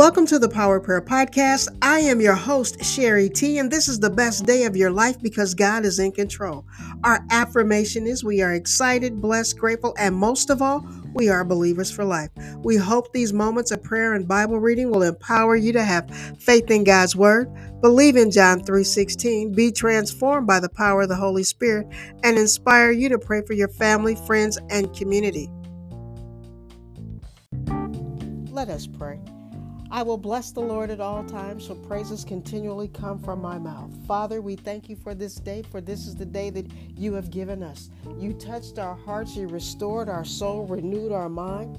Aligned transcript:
Welcome 0.00 0.24
to 0.28 0.38
the 0.38 0.48
Power 0.48 0.80
Prayer 0.80 1.02
Podcast. 1.02 1.68
I 1.82 1.98
am 1.98 2.22
your 2.22 2.34
host, 2.34 2.82
Sherrie 2.82 3.28
T, 3.28 3.58
and 3.58 3.70
this 3.70 3.86
is 3.86 4.00
the 4.00 4.08
best 4.08 4.46
day 4.46 4.64
of 4.64 4.74
your 4.74 4.90
life 4.90 5.20
because 5.20 5.54
God 5.54 5.84
is 5.84 5.98
in 5.98 6.10
control. 6.10 6.64
Our 7.04 7.22
affirmation 7.30 8.06
is 8.06 8.24
we 8.24 8.40
are 8.40 8.54
excited, 8.54 9.20
blessed, 9.20 9.58
grateful, 9.58 9.94
and 9.98 10.14
most 10.14 10.48
of 10.48 10.62
all, 10.62 10.88
we 11.12 11.28
are 11.28 11.44
believers 11.44 11.90
for 11.90 12.06
life. 12.06 12.30
We 12.62 12.76
hope 12.76 13.12
these 13.12 13.34
moments 13.34 13.72
of 13.72 13.82
prayer 13.82 14.14
and 14.14 14.26
Bible 14.26 14.58
reading 14.58 14.90
will 14.90 15.02
empower 15.02 15.54
you 15.54 15.70
to 15.74 15.82
have 15.82 16.10
faith 16.38 16.70
in 16.70 16.84
God's 16.84 17.14
word, 17.14 17.50
believe 17.82 18.16
in 18.16 18.30
John 18.30 18.64
3:16, 18.64 19.52
be 19.52 19.70
transformed 19.70 20.46
by 20.46 20.60
the 20.60 20.70
power 20.70 21.02
of 21.02 21.10
the 21.10 21.16
Holy 21.16 21.44
Spirit, 21.44 21.86
and 22.24 22.38
inspire 22.38 22.90
you 22.90 23.10
to 23.10 23.18
pray 23.18 23.42
for 23.42 23.52
your 23.52 23.68
family, 23.68 24.14
friends, 24.26 24.58
and 24.70 24.96
community. 24.96 25.50
Let 28.50 28.70
us 28.70 28.86
pray. 28.86 29.20
I 29.92 30.04
will 30.04 30.18
bless 30.18 30.52
the 30.52 30.60
Lord 30.60 30.90
at 30.90 31.00
all 31.00 31.24
times, 31.24 31.66
so 31.66 31.74
praises 31.74 32.24
continually 32.24 32.88
come 32.88 33.18
from 33.18 33.42
my 33.42 33.58
mouth. 33.58 33.90
Father, 34.06 34.40
we 34.40 34.54
thank 34.54 34.88
you 34.88 34.94
for 34.94 35.14
this 35.14 35.34
day, 35.34 35.62
for 35.62 35.80
this 35.80 36.06
is 36.06 36.14
the 36.14 36.24
day 36.24 36.50
that 36.50 36.70
you 36.96 37.12
have 37.14 37.30
given 37.30 37.62
us. 37.62 37.90
You 38.16 38.32
touched 38.34 38.78
our 38.78 38.94
hearts, 38.94 39.34
you 39.34 39.48
restored 39.48 40.08
our 40.08 40.24
soul, 40.24 40.64
renewed 40.66 41.10
our 41.10 41.28
mind 41.28 41.78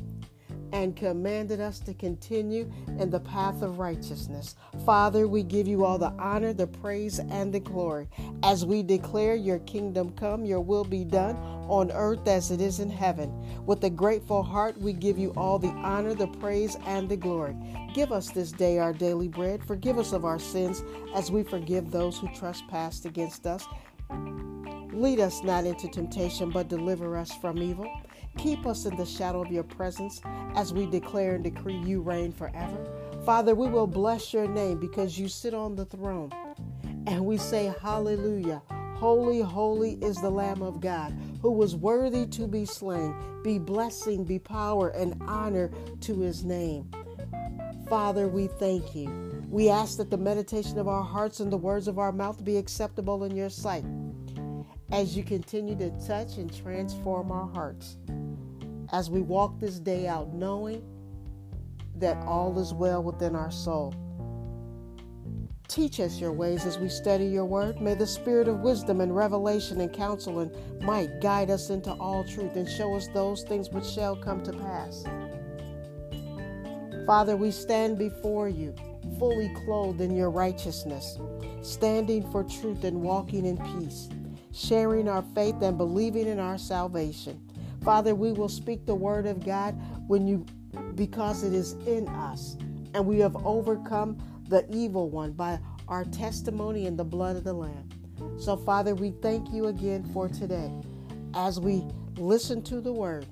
and 0.74 0.96
commanded 0.96 1.60
us 1.60 1.80
to 1.80 1.94
continue 1.94 2.72
in 3.00 3.10
the 3.10 3.20
path 3.20 3.62
of 3.62 3.80
righteousness. 3.80 4.56
Father, 4.86 5.28
we 5.28 5.44
give 5.44 5.68
you 5.68 5.84
all 5.86 5.98
the 5.98 6.14
honor, 6.18 6.54
the 6.54 6.68
praise, 6.68 7.20
and 7.20 7.54
the 7.54 7.60
glory 7.60 8.08
as 8.44 8.66
we 8.66 8.84
declare 8.84 9.36
your 9.36 9.60
kingdom 9.60 10.12
come, 10.12 10.46
your 10.46 10.62
will 10.62 10.84
be 10.84 11.04
done 11.04 11.36
on 11.72 11.90
earth 11.94 12.28
as 12.28 12.52
it 12.52 12.60
is 12.60 12.82
in 12.82 12.90
heaven. 12.90 13.32
With 13.66 13.82
a 13.86 13.90
grateful 13.90 14.44
heart, 14.44 14.78
we 14.78 14.92
give 14.92 15.18
you 15.18 15.34
all 15.38 15.58
the 15.58 15.70
honor, 15.70 16.14
the 16.14 16.28
praise, 16.28 16.76
and 16.86 17.08
the 17.08 17.16
glory. 17.16 17.56
Give 17.94 18.12
us 18.12 18.30
this 18.30 18.52
day 18.52 18.78
our 18.78 18.92
daily 18.92 19.30
bread. 19.30 19.64
Forgive 19.64 19.98
us 19.98 20.12
of 20.12 20.26
our 20.26 20.38
sins 20.38 20.84
as 21.16 21.32
we 21.32 21.44
forgive 21.44 21.90
those 21.90 22.18
who 22.18 22.28
trespass 22.36 23.06
against 23.06 23.48
us. 23.48 23.66
Lead 24.92 25.22
us 25.22 25.42
not 25.44 25.66
into 25.66 25.88
temptation, 25.88 26.50
but 26.50 26.68
deliver 26.68 27.16
us 27.16 27.34
from 27.36 27.58
evil. 27.60 27.90
Keep 28.38 28.66
us 28.66 28.86
in 28.86 28.98
the 28.98 29.06
shadow 29.06 29.42
of 29.42 29.50
your 29.50 29.64
presence 29.64 30.22
as 30.56 30.74
we 30.74 30.86
declare 30.86 31.36
and 31.36 31.44
decree 31.44 31.78
you 31.78 32.02
reign 32.02 32.34
forever. 32.34 32.86
Father, 33.26 33.56
we 33.56 33.70
will 33.70 33.88
bless 33.88 34.34
your 34.34 34.48
name 34.48 34.78
because 34.78 35.18
you 35.18 35.30
sit 35.30 35.54
on 35.54 35.76
the 35.78 35.86
throne. 35.86 36.32
And 37.08 37.26
we 37.26 37.38
say, 37.38 37.74
Hallelujah. 37.82 38.62
Holy, 39.02 39.42
holy 39.42 39.94
is 39.94 40.18
the 40.18 40.30
Lamb 40.30 40.62
of 40.62 40.80
God 40.80 41.18
who 41.42 41.52
was 41.52 41.76
worthy 41.76 42.28
to 42.28 42.46
be 42.46 42.66
slain. 42.66 43.16
Be 43.44 43.58
blessing, 43.58 44.24
be 44.24 44.38
power, 44.38 44.90
and 44.90 45.20
honor 45.22 45.72
to 46.02 46.20
his 46.20 46.44
name. 46.44 46.88
Father, 47.90 48.28
we 48.28 48.46
thank 48.46 48.94
you. 48.94 49.44
We 49.50 49.70
ask 49.70 49.98
that 49.98 50.12
the 50.12 50.20
meditation 50.20 50.78
of 50.78 50.88
our 50.88 51.02
hearts 51.02 51.40
and 51.40 51.52
the 51.52 51.58
words 51.58 51.88
of 51.88 51.98
our 51.98 52.12
mouth 52.12 52.44
be 52.44 52.58
acceptable 52.58 53.24
in 53.24 53.36
your 53.36 53.50
sight 53.50 53.86
as 54.92 55.18
you 55.18 55.24
continue 55.24 55.76
to 55.78 55.90
touch 56.06 56.38
and 56.38 56.56
transform 56.56 57.32
our 57.32 57.48
hearts 57.48 57.98
as 58.94 59.10
we 59.10 59.22
walk 59.22 59.60
this 59.60 59.80
day 59.80 60.06
out, 60.06 60.32
knowing 60.36 60.84
that 61.96 62.18
all 62.18 62.60
is 62.60 62.72
well 62.72 63.02
within 63.02 63.36
our 63.36 63.50
soul. 63.50 63.96
Teach 65.72 66.02
us 66.02 66.20
your 66.20 66.34
ways 66.34 66.66
as 66.66 66.78
we 66.78 66.90
study 66.90 67.26
your 67.26 67.46
word. 67.46 67.80
May 67.80 67.94
the 67.94 68.06
spirit 68.06 68.50
of 68.50 68.60
wisdom 68.60 69.00
and 69.00 69.16
revelation 69.16 69.80
and 69.80 69.94
counsel 69.94 70.40
and 70.40 70.52
might 70.82 71.22
guide 71.22 71.50
us 71.50 71.70
into 71.70 71.94
all 71.94 72.26
truth 72.26 72.58
and 72.58 72.68
show 72.68 72.94
us 72.94 73.08
those 73.14 73.44
things 73.44 73.70
which 73.70 73.86
shall 73.86 74.18
come 74.18 74.44
to 74.44 74.52
pass. 74.52 75.06
Father, 77.08 77.38
we 77.38 77.52
stand 77.52 77.98
before 77.98 78.50
you, 78.50 78.76
fully 79.18 79.50
clothed 79.64 80.02
in 80.02 80.14
your 80.14 80.30
righteousness, 80.30 81.18
standing 81.62 82.30
for 82.34 82.44
truth 82.44 82.84
and 82.84 83.02
walking 83.02 83.46
in 83.46 83.56
peace, 83.80 84.10
sharing 84.52 85.08
our 85.08 85.24
faith 85.34 85.56
and 85.62 85.78
believing 85.78 86.28
in 86.28 86.38
our 86.38 86.58
salvation. 86.58 87.42
Father, 87.82 88.14
we 88.14 88.34
will 88.34 88.50
speak 88.50 88.86
the 88.86 88.94
word 88.94 89.26
of 89.26 89.46
God 89.46 89.82
when 90.08 90.28
you 90.28 90.46
because 90.96 91.46
it 91.46 91.54
is 91.54 91.74
in 91.88 92.10
us, 92.10 92.58
and 92.94 93.06
we 93.06 93.20
have 93.20 93.38
overcome 93.46 94.18
the 94.52 94.66
evil 94.70 95.10
one 95.10 95.32
by 95.32 95.58
our 95.92 96.06
testimony 96.06 96.86
in 96.86 96.96
the 96.96 97.04
blood 97.04 97.36
of 97.36 97.44
the 97.44 97.52
Lamb. 97.52 97.90
So, 98.40 98.56
Father, 98.56 98.96
we 98.96 99.12
thank 99.22 99.52
you 99.52 99.68
again 99.68 100.06
for 100.14 100.30
today. 100.30 100.72
As 101.34 101.60
we 101.60 101.84
listen 102.16 102.62
to 102.64 102.80
the 102.80 102.94
word, 102.94 103.26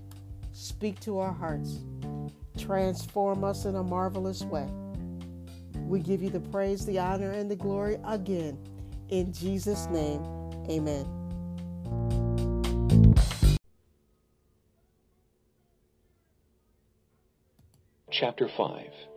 speak 0.51 0.99
to 0.99 1.19
our 1.19 1.31
hearts, 1.31 1.79
transform 2.57 3.45
us 3.45 3.63
in 3.63 3.75
a 3.75 3.83
marvelous 3.83 4.43
way. 4.43 4.67
We 5.87 6.01
give 6.01 6.21
you 6.21 6.29
the 6.29 6.41
praise, 6.41 6.85
the 6.85 6.99
honor, 6.99 7.31
and 7.31 7.49
the 7.49 7.55
glory 7.55 7.97
again. 8.05 8.59
In 9.07 9.31
Jesus' 9.31 9.87
name, 9.87 10.21
amen. 10.69 11.07
Chapter 18.11 18.49
5 18.49 19.08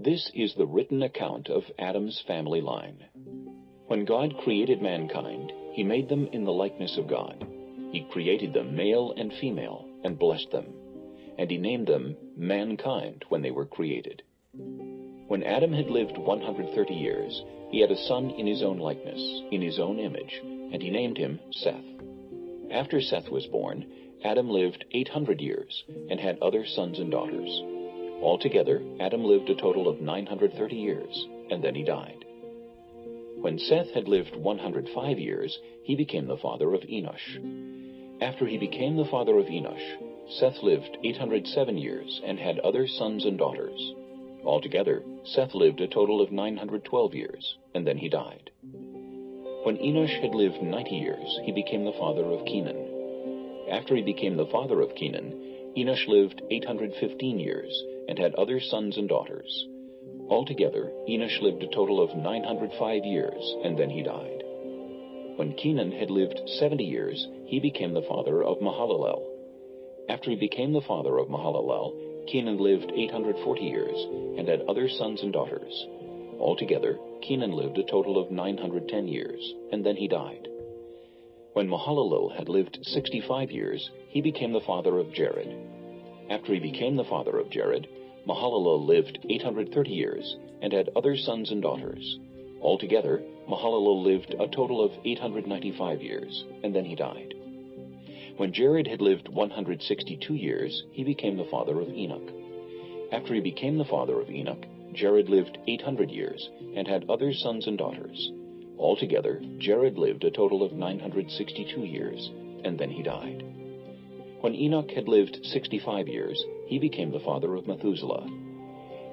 This 0.00 0.30
is 0.32 0.54
the 0.54 0.64
written 0.64 1.02
account 1.02 1.48
of 1.48 1.64
Adam's 1.76 2.20
family 2.24 2.60
line. 2.60 3.04
When 3.88 4.04
God 4.04 4.36
created 4.38 4.80
mankind, 4.80 5.52
he 5.72 5.82
made 5.82 6.08
them 6.08 6.28
in 6.28 6.44
the 6.44 6.52
likeness 6.52 6.96
of 6.96 7.08
God. 7.08 7.44
He 7.90 8.06
created 8.08 8.52
them 8.52 8.76
male 8.76 9.12
and 9.16 9.32
female, 9.32 9.88
and 10.04 10.16
blessed 10.16 10.52
them. 10.52 10.66
And 11.36 11.50
he 11.50 11.58
named 11.58 11.88
them 11.88 12.16
mankind 12.36 13.24
when 13.28 13.42
they 13.42 13.50
were 13.50 13.66
created. 13.66 14.22
When 15.26 15.42
Adam 15.42 15.72
had 15.72 15.90
lived 15.90 16.16
130 16.16 16.94
years, 16.94 17.42
he 17.72 17.80
had 17.80 17.90
a 17.90 17.96
son 17.96 18.30
in 18.30 18.46
his 18.46 18.62
own 18.62 18.78
likeness, 18.78 19.20
in 19.50 19.60
his 19.60 19.80
own 19.80 19.98
image, 19.98 20.40
and 20.44 20.80
he 20.80 20.90
named 20.90 21.18
him 21.18 21.40
Seth. 21.50 21.74
After 22.70 23.00
Seth 23.00 23.30
was 23.30 23.46
born, 23.48 23.84
Adam 24.22 24.48
lived 24.48 24.84
800 24.92 25.40
years, 25.40 25.82
and 26.08 26.20
had 26.20 26.38
other 26.38 26.64
sons 26.64 27.00
and 27.00 27.10
daughters. 27.10 27.77
Altogether, 28.22 28.82
Adam 28.98 29.24
lived 29.24 29.48
a 29.48 29.54
total 29.54 29.88
of 29.88 30.00
930 30.00 30.74
years, 30.74 31.26
and 31.50 31.62
then 31.62 31.74
he 31.74 31.84
died. 31.84 32.24
When 33.40 33.58
Seth 33.58 33.92
had 33.92 34.08
lived 34.08 34.34
105 34.34 35.18
years, 35.18 35.56
he 35.84 35.94
became 35.94 36.26
the 36.26 36.36
father 36.36 36.74
of 36.74 36.82
Enosh. 36.82 37.38
After 38.20 38.46
he 38.46 38.58
became 38.58 38.96
the 38.96 39.04
father 39.04 39.38
of 39.38 39.46
Enosh, 39.46 39.96
Seth 40.28 40.62
lived 40.64 40.98
807 41.04 41.78
years 41.78 42.20
and 42.24 42.38
had 42.40 42.58
other 42.58 42.88
sons 42.88 43.24
and 43.24 43.38
daughters. 43.38 43.94
Altogether, 44.44 45.04
Seth 45.22 45.54
lived 45.54 45.80
a 45.80 45.86
total 45.86 46.20
of 46.20 46.32
912 46.32 47.14
years, 47.14 47.56
and 47.74 47.86
then 47.86 47.98
he 47.98 48.08
died. 48.08 48.50
When 49.62 49.78
Enosh 49.78 50.20
had 50.20 50.34
lived 50.34 50.60
90 50.60 50.96
years, 50.96 51.38
he 51.44 51.52
became 51.52 51.84
the 51.84 51.92
father 51.92 52.24
of 52.24 52.44
Kenan. 52.46 53.68
After 53.70 53.94
he 53.94 54.02
became 54.02 54.36
the 54.36 54.46
father 54.46 54.80
of 54.80 54.96
Kenan, 54.96 55.72
Enosh 55.76 56.08
lived 56.08 56.42
815 56.50 57.38
years 57.38 57.84
and 58.08 58.18
had 58.18 58.34
other 58.34 58.58
sons 58.58 58.96
and 58.96 59.08
daughters. 59.08 59.66
Altogether, 60.28 60.92
Enosh 61.08 61.40
lived 61.40 61.62
a 61.62 61.68
total 61.68 62.00
of 62.00 62.16
905 62.16 63.04
years, 63.04 63.54
and 63.64 63.78
then 63.78 63.90
he 63.90 64.02
died. 64.02 64.42
When 65.36 65.54
Kenan 65.54 65.92
had 65.92 66.10
lived 66.10 66.40
70 66.58 66.84
years, 66.84 67.28
he 67.46 67.60
became 67.60 67.94
the 67.94 68.02
father 68.02 68.42
of 68.42 68.58
Mahalalel. 68.58 69.22
After 70.08 70.30
he 70.30 70.36
became 70.36 70.72
the 70.72 70.80
father 70.80 71.18
of 71.18 71.28
Mahalalel, 71.28 72.26
Kenan 72.26 72.58
lived 72.58 72.90
840 72.94 73.60
years, 73.62 73.96
and 74.36 74.48
had 74.48 74.62
other 74.62 74.88
sons 74.88 75.22
and 75.22 75.32
daughters. 75.32 75.86
Altogether, 76.40 76.98
Kenan 77.22 77.52
lived 77.52 77.78
a 77.78 77.84
total 77.84 78.18
of 78.18 78.30
910 78.30 79.08
years, 79.08 79.54
and 79.72 79.84
then 79.84 79.96
he 79.96 80.08
died. 80.08 80.48
When 81.52 81.68
Mahalalel 81.68 82.36
had 82.36 82.48
lived 82.48 82.78
65 82.82 83.50
years, 83.50 83.90
he 84.08 84.20
became 84.20 84.52
the 84.52 84.60
father 84.60 84.98
of 84.98 85.12
Jared. 85.12 85.48
After 86.30 86.52
he 86.52 86.60
became 86.60 86.96
the 86.96 87.04
father 87.04 87.38
of 87.38 87.50
Jared, 87.50 87.88
Mahalalel 88.28 88.84
lived 88.84 89.20
830 89.30 89.90
years 89.90 90.36
and 90.60 90.70
had 90.70 90.90
other 90.94 91.16
sons 91.16 91.50
and 91.50 91.62
daughters. 91.62 92.18
Altogether, 92.60 93.22
Mahalalel 93.48 94.02
lived 94.02 94.34
a 94.38 94.46
total 94.48 94.84
of 94.84 94.92
895 95.02 96.02
years, 96.02 96.44
and 96.62 96.74
then 96.74 96.84
he 96.84 96.94
died. 96.94 97.32
When 98.36 98.52
Jared 98.52 98.86
had 98.86 99.00
lived 99.00 99.28
162 99.28 100.34
years, 100.34 100.84
he 100.92 101.04
became 101.04 101.38
the 101.38 101.46
father 101.46 101.80
of 101.80 101.88
Enoch. 101.88 102.30
After 103.12 103.32
he 103.32 103.40
became 103.40 103.78
the 103.78 103.86
father 103.86 104.20
of 104.20 104.28
Enoch, 104.28 104.66
Jared 104.92 105.30
lived 105.30 105.56
800 105.66 106.10
years 106.10 106.50
and 106.76 106.86
had 106.86 107.08
other 107.08 107.32
sons 107.32 107.66
and 107.66 107.78
daughters. 107.78 108.30
Altogether, 108.78 109.40
Jared 109.56 109.96
lived 109.96 110.24
a 110.24 110.30
total 110.30 110.62
of 110.62 110.72
962 110.74 111.80
years, 111.80 112.30
and 112.62 112.78
then 112.78 112.90
he 112.90 113.02
died. 113.02 113.42
When 114.42 114.54
Enoch 114.54 114.90
had 114.90 115.08
lived 115.08 115.40
65 115.44 116.08
years, 116.08 116.44
he 116.68 116.78
became 116.78 117.10
the 117.10 117.20
father 117.20 117.54
of 117.54 117.66
Methuselah. 117.66 118.28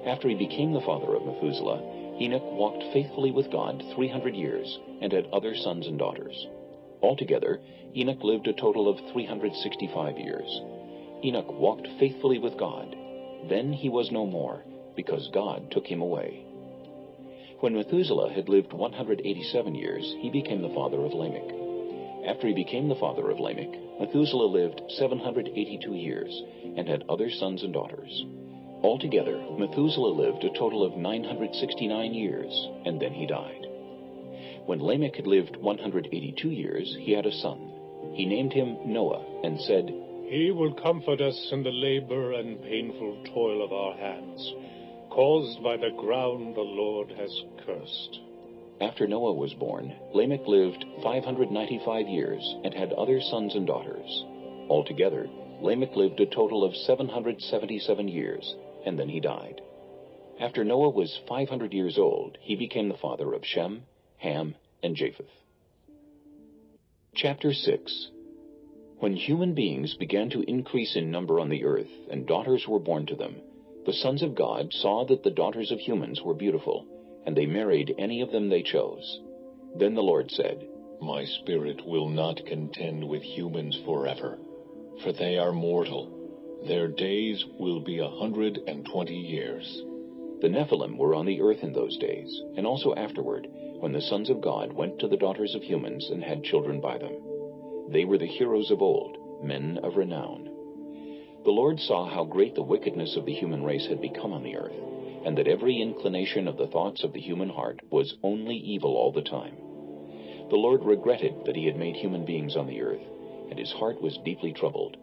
After 0.06 0.28
he 0.28 0.34
became 0.34 0.72
the 0.72 0.82
father 0.82 1.14
of 1.14 1.24
Methuselah, 1.24 1.82
Enoch 2.20 2.52
walked 2.52 2.84
faithfully 2.92 3.30
with 3.30 3.50
God 3.50 3.82
300 3.94 4.34
years 4.34 4.78
and 5.00 5.12
had 5.12 5.26
other 5.32 5.54
sons 5.56 5.86
and 5.86 5.98
daughters. 5.98 6.46
Altogether, 7.02 7.60
Enoch 7.96 8.22
lived 8.22 8.46
a 8.46 8.52
total 8.52 8.88
of 8.88 9.12
365 9.12 10.18
years. 10.18 10.60
Enoch 11.24 11.50
walked 11.50 11.88
faithfully 11.98 12.38
with 12.38 12.58
God. 12.58 12.94
Then 13.48 13.72
he 13.72 13.88
was 13.88 14.12
no 14.12 14.26
more, 14.26 14.62
because 14.94 15.28
God 15.32 15.70
took 15.70 15.86
him 15.86 16.02
away. 16.02 16.44
When 17.60 17.74
Methuselah 17.74 18.32
had 18.32 18.50
lived 18.50 18.74
187 18.74 19.74
years, 19.74 20.14
he 20.20 20.30
became 20.30 20.60
the 20.60 20.74
father 20.74 21.02
of 21.02 21.14
Lamech. 21.14 21.65
After 22.26 22.48
he 22.48 22.54
became 22.54 22.88
the 22.88 22.96
father 22.96 23.30
of 23.30 23.38
Lamech, 23.38 23.70
Methuselah 24.00 24.46
lived 24.46 24.82
782 24.88 25.94
years 25.94 26.42
and 26.76 26.88
had 26.88 27.04
other 27.08 27.30
sons 27.30 27.62
and 27.62 27.72
daughters. 27.72 28.24
Altogether, 28.82 29.40
Methuselah 29.56 30.10
lived 30.10 30.42
a 30.42 30.50
total 30.50 30.82
of 30.82 30.96
969 30.96 32.12
years, 32.12 32.68
and 32.84 33.00
then 33.00 33.12
he 33.12 33.26
died. 33.26 33.66
When 34.66 34.82
Lamech 34.82 35.14
had 35.14 35.28
lived 35.28 35.56
182 35.56 36.50
years, 36.50 36.96
he 37.00 37.12
had 37.12 37.26
a 37.26 37.32
son. 37.32 37.70
He 38.14 38.26
named 38.26 38.52
him 38.52 38.76
Noah 38.84 39.24
and 39.44 39.60
said, 39.60 39.86
He 40.28 40.50
will 40.50 40.74
comfort 40.74 41.20
us 41.20 41.50
in 41.52 41.62
the 41.62 41.70
labor 41.70 42.32
and 42.32 42.60
painful 42.60 43.22
toil 43.32 43.62
of 43.62 43.72
our 43.72 43.96
hands, 43.96 44.52
caused 45.10 45.62
by 45.62 45.76
the 45.76 45.90
ground 45.96 46.56
the 46.56 46.60
Lord 46.60 47.12
has 47.12 47.44
cursed. 47.64 48.20
After 48.78 49.06
Noah 49.06 49.32
was 49.32 49.54
born, 49.54 49.94
Lamech 50.12 50.46
lived 50.46 50.84
595 51.02 52.08
years 52.08 52.56
and 52.62 52.74
had 52.74 52.92
other 52.92 53.22
sons 53.22 53.54
and 53.54 53.66
daughters. 53.66 54.24
Altogether, 54.68 55.30
Lamech 55.62 55.96
lived 55.96 56.20
a 56.20 56.26
total 56.26 56.62
of 56.62 56.76
777 56.76 58.08
years, 58.08 58.54
and 58.84 58.98
then 58.98 59.08
he 59.08 59.18
died. 59.18 59.62
After 60.38 60.62
Noah 60.62 60.90
was 60.90 61.18
500 61.26 61.72
years 61.72 61.96
old, 61.96 62.36
he 62.42 62.54
became 62.54 62.88
the 62.88 62.98
father 62.98 63.32
of 63.32 63.46
Shem, 63.46 63.84
Ham, 64.18 64.54
and 64.82 64.94
Japheth. 64.94 65.42
Chapter 67.14 67.54
6 67.54 68.10
When 68.98 69.16
human 69.16 69.54
beings 69.54 69.94
began 69.94 70.28
to 70.30 70.42
increase 70.42 70.96
in 70.96 71.10
number 71.10 71.40
on 71.40 71.48
the 71.48 71.64
earth, 71.64 71.90
and 72.10 72.26
daughters 72.26 72.68
were 72.68 72.78
born 72.78 73.06
to 73.06 73.16
them, 73.16 73.36
the 73.86 73.94
sons 73.94 74.22
of 74.22 74.34
God 74.34 74.74
saw 74.74 75.06
that 75.06 75.22
the 75.22 75.30
daughters 75.30 75.72
of 75.72 75.80
humans 75.80 76.20
were 76.20 76.34
beautiful, 76.34 76.84
and 77.26 77.36
they 77.36 77.46
married 77.46 77.94
any 77.98 78.20
of 78.20 78.30
them 78.30 78.48
they 78.48 78.62
chose. 78.62 79.20
Then 79.76 79.94
the 79.94 80.02
Lord 80.02 80.30
said, 80.30 80.66
My 81.00 81.24
spirit 81.24 81.84
will 81.84 82.08
not 82.08 82.46
contend 82.46 83.06
with 83.06 83.22
humans 83.22 83.78
forever, 83.84 84.38
for 85.02 85.12
they 85.12 85.36
are 85.36 85.52
mortal. 85.52 86.62
Their 86.66 86.88
days 86.88 87.44
will 87.58 87.80
be 87.80 87.98
a 87.98 88.08
hundred 88.08 88.60
and 88.66 88.86
twenty 88.86 89.18
years. 89.18 89.82
The 90.40 90.48
Nephilim 90.48 90.96
were 90.96 91.14
on 91.14 91.26
the 91.26 91.40
earth 91.40 91.62
in 91.62 91.72
those 91.72 91.96
days, 91.98 92.42
and 92.56 92.66
also 92.66 92.94
afterward, 92.94 93.48
when 93.80 93.92
the 93.92 94.00
sons 94.00 94.30
of 94.30 94.40
God 94.40 94.72
went 94.72 94.98
to 95.00 95.08
the 95.08 95.16
daughters 95.16 95.54
of 95.54 95.62
humans 95.62 96.08
and 96.10 96.22
had 96.22 96.44
children 96.44 96.80
by 96.80 96.98
them. 96.98 97.12
They 97.90 98.04
were 98.04 98.18
the 98.18 98.26
heroes 98.26 98.70
of 98.70 98.82
old, 98.82 99.42
men 99.44 99.78
of 99.82 99.96
renown. 99.96 100.44
The 101.44 101.50
Lord 101.50 101.78
saw 101.80 102.08
how 102.08 102.24
great 102.24 102.54
the 102.54 102.62
wickedness 102.62 103.16
of 103.16 103.24
the 103.26 103.34
human 103.34 103.62
race 103.62 103.86
had 103.86 104.00
become 104.00 104.32
on 104.32 104.42
the 104.42 104.56
earth, 104.56 104.74
and 105.26 105.36
that 105.36 105.48
every 105.48 105.82
inclination 105.82 106.46
of 106.46 106.56
the 106.56 106.68
thoughts 106.68 107.02
of 107.02 107.12
the 107.12 107.20
human 107.20 107.48
heart 107.48 107.80
was 107.90 108.14
only 108.22 108.54
evil 108.54 108.94
all 108.94 109.10
the 109.10 109.22
time. 109.22 109.56
The 110.50 110.56
Lord 110.56 110.84
regretted 110.84 111.44
that 111.44 111.56
he 111.56 111.66
had 111.66 111.76
made 111.76 111.96
human 111.96 112.24
beings 112.24 112.54
on 112.56 112.68
the 112.68 112.80
earth, 112.80 113.02
and 113.50 113.58
his 113.58 113.72
heart 113.72 114.00
was 114.00 114.20
deeply 114.24 114.52
troubled. 114.52 114.96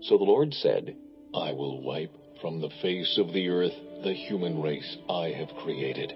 So 0.00 0.18
the 0.18 0.24
Lord 0.24 0.52
said, 0.52 0.96
I 1.32 1.52
will 1.52 1.80
wipe 1.80 2.10
from 2.40 2.60
the 2.60 2.72
face 2.82 3.18
of 3.18 3.32
the 3.32 3.48
earth 3.50 3.74
the 4.02 4.14
human 4.14 4.60
race 4.60 4.96
I 5.08 5.28
have 5.28 5.54
created, 5.62 6.12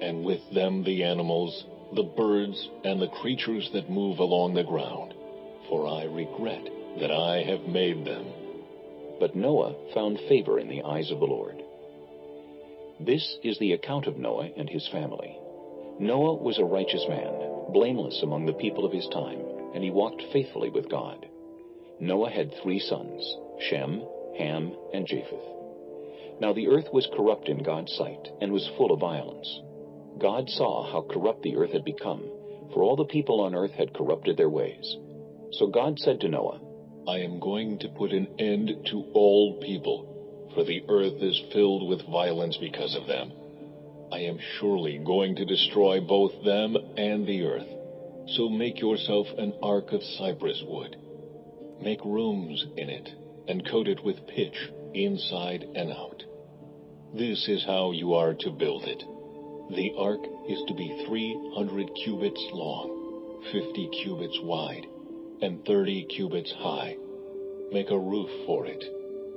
and 0.00 0.24
with 0.24 0.40
them 0.54 0.82
the 0.82 1.04
animals, 1.04 1.66
the 1.94 2.04
birds, 2.04 2.70
and 2.84 3.02
the 3.02 3.08
creatures 3.20 3.68
that 3.74 3.90
move 3.90 4.18
along 4.18 4.54
the 4.54 4.64
ground, 4.64 5.12
for 5.68 5.86
I 5.86 6.04
regret 6.04 6.64
that 7.00 7.10
I 7.10 7.42
have 7.42 7.68
made 7.68 8.06
them. 8.06 8.24
But 9.20 9.36
Noah 9.36 9.74
found 9.92 10.18
favor 10.20 10.58
in 10.58 10.68
the 10.68 10.82
eyes 10.84 11.10
of 11.10 11.20
the 11.20 11.26
Lord. 11.26 11.63
This 13.06 13.36
is 13.42 13.58
the 13.58 13.72
account 13.72 14.06
of 14.06 14.16
Noah 14.16 14.48
and 14.56 14.66
his 14.66 14.88
family. 14.88 15.36
Noah 15.98 16.36
was 16.36 16.58
a 16.58 16.64
righteous 16.64 17.04
man, 17.06 17.34
blameless 17.68 18.22
among 18.22 18.46
the 18.46 18.54
people 18.54 18.86
of 18.86 18.92
his 18.92 19.06
time, 19.08 19.40
and 19.74 19.84
he 19.84 19.90
walked 19.90 20.22
faithfully 20.32 20.70
with 20.70 20.88
God. 20.88 21.26
Noah 22.00 22.30
had 22.30 22.54
three 22.62 22.78
sons, 22.78 23.22
Shem, 23.60 24.02
Ham, 24.38 24.72
and 24.94 25.06
Japheth. 25.06 25.44
Now 26.40 26.54
the 26.54 26.68
earth 26.68 26.86
was 26.94 27.06
corrupt 27.14 27.50
in 27.50 27.62
God's 27.62 27.92
sight, 27.92 28.30
and 28.40 28.50
was 28.50 28.70
full 28.78 28.90
of 28.90 29.00
violence. 29.00 29.60
God 30.18 30.48
saw 30.48 30.90
how 30.90 31.02
corrupt 31.02 31.42
the 31.42 31.56
earth 31.56 31.72
had 31.72 31.84
become, 31.84 32.22
for 32.72 32.82
all 32.82 32.96
the 32.96 33.04
people 33.04 33.42
on 33.42 33.54
earth 33.54 33.72
had 33.72 33.92
corrupted 33.92 34.38
their 34.38 34.48
ways. 34.48 34.96
So 35.52 35.66
God 35.66 35.98
said 35.98 36.20
to 36.20 36.28
Noah, 36.28 36.58
I 37.06 37.18
am 37.18 37.38
going 37.38 37.78
to 37.80 37.88
put 37.88 38.12
an 38.12 38.28
end 38.38 38.70
to 38.86 39.04
all 39.12 39.60
people 39.60 40.13
for 40.54 40.64
the 40.64 40.84
earth 40.88 41.20
is 41.20 41.42
filled 41.52 41.88
with 41.88 42.06
violence 42.08 42.56
because 42.56 42.94
of 42.94 43.06
them. 43.06 43.32
I 44.12 44.20
am 44.20 44.38
surely 44.58 44.98
going 44.98 45.34
to 45.36 45.44
destroy 45.44 46.00
both 46.00 46.44
them 46.44 46.76
and 46.96 47.26
the 47.26 47.42
earth. 47.42 47.66
So 48.36 48.48
make 48.48 48.80
yourself 48.80 49.26
an 49.36 49.52
ark 49.62 49.92
of 49.92 50.02
cypress 50.02 50.62
wood. 50.66 50.96
Make 51.82 52.04
rooms 52.04 52.64
in 52.76 52.88
it, 52.88 53.10
and 53.48 53.68
coat 53.68 53.88
it 53.88 54.02
with 54.04 54.26
pitch 54.28 54.56
inside 54.94 55.64
and 55.74 55.90
out. 55.90 56.22
This 57.12 57.48
is 57.48 57.64
how 57.64 57.90
you 57.90 58.14
are 58.14 58.34
to 58.34 58.50
build 58.50 58.84
it. 58.84 59.02
The 59.74 59.92
ark 59.98 60.20
is 60.48 60.62
to 60.68 60.74
be 60.74 61.04
300 61.08 61.90
cubits 62.04 62.42
long, 62.52 63.42
50 63.50 63.88
cubits 64.02 64.38
wide, 64.42 64.86
and 65.42 65.64
30 65.66 66.04
cubits 66.04 66.52
high. 66.52 66.96
Make 67.72 67.90
a 67.90 67.98
roof 67.98 68.30
for 68.46 68.66
it 68.66 68.84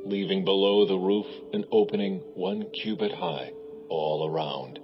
leaving 0.07 0.45
below 0.45 0.85
the 0.85 0.97
roof 0.97 1.25
an 1.53 1.65
opening 1.71 2.19
one 2.33 2.65
cubit 2.71 3.11
high 3.11 3.51
all 3.89 4.29
around. 4.29 4.79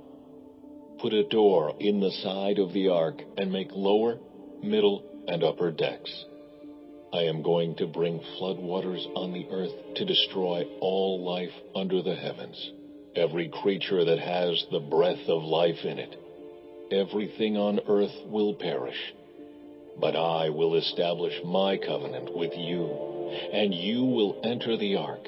Put 1.00 1.14
a 1.14 1.24
door 1.24 1.74
in 1.80 2.02
the 2.02 2.12
side 2.12 2.60
of 2.60 2.74
the 2.74 2.90
ark 2.90 3.22
and 3.38 3.52
make 3.52 3.70
lower, 3.72 4.18
middle, 4.62 5.04
and 5.28 5.44
upper 5.44 5.72
decks. 5.72 6.26
I 7.14 7.24
am 7.24 7.42
going 7.42 7.76
to 7.76 7.88
bring 7.88 8.20
floodwaters 8.38 9.06
on 9.16 9.32
the 9.32 9.48
earth 9.50 9.96
to 9.96 10.06
destroy 10.06 10.64
all 10.82 11.24
life 11.24 11.54
under 11.74 12.02
the 12.02 12.16
heavens, 12.16 12.72
every 13.16 13.48
creature 13.48 14.04
that 14.04 14.20
has 14.20 14.66
the 14.72 14.80
breath 14.80 15.30
of 15.30 15.44
life 15.44 15.86
in 15.86 16.00
it. 16.00 16.18
Everything 16.92 17.56
on 17.56 17.80
earth 17.88 18.16
will 18.26 18.56
perish. 18.56 19.14
But 20.00 20.16
I 20.16 20.50
will 20.50 20.76
establish 20.76 21.34
my 21.46 21.78
covenant 21.78 22.36
with 22.36 22.52
you 22.56 23.13
and 23.54 23.74
you 23.74 24.04
will 24.04 24.42
enter 24.44 24.78
the 24.78 24.96
ark, 24.96 25.28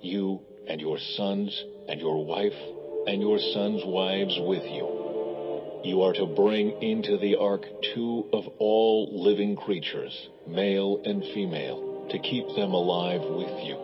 you 0.00 0.40
and 0.68 0.80
your 0.80 0.98
sons 1.16 1.64
and 1.88 2.00
your 2.00 2.24
wife 2.24 2.58
and 3.06 3.20
your 3.20 3.38
sons' 3.38 3.82
wives 3.84 4.36
with 4.40 4.64
you. 4.64 5.82
You 5.84 6.02
are 6.02 6.12
to 6.12 6.26
bring 6.26 6.80
into 6.80 7.18
the 7.18 7.36
ark 7.36 7.66
two 7.94 8.28
of 8.32 8.44
all 8.58 9.08
living 9.12 9.56
creatures, 9.56 10.28
male 10.46 11.02
and 11.04 11.22
female, 11.34 12.06
to 12.10 12.18
keep 12.20 12.46
them 12.54 12.72
alive 12.72 13.22
with 13.22 13.64
you. 13.64 13.76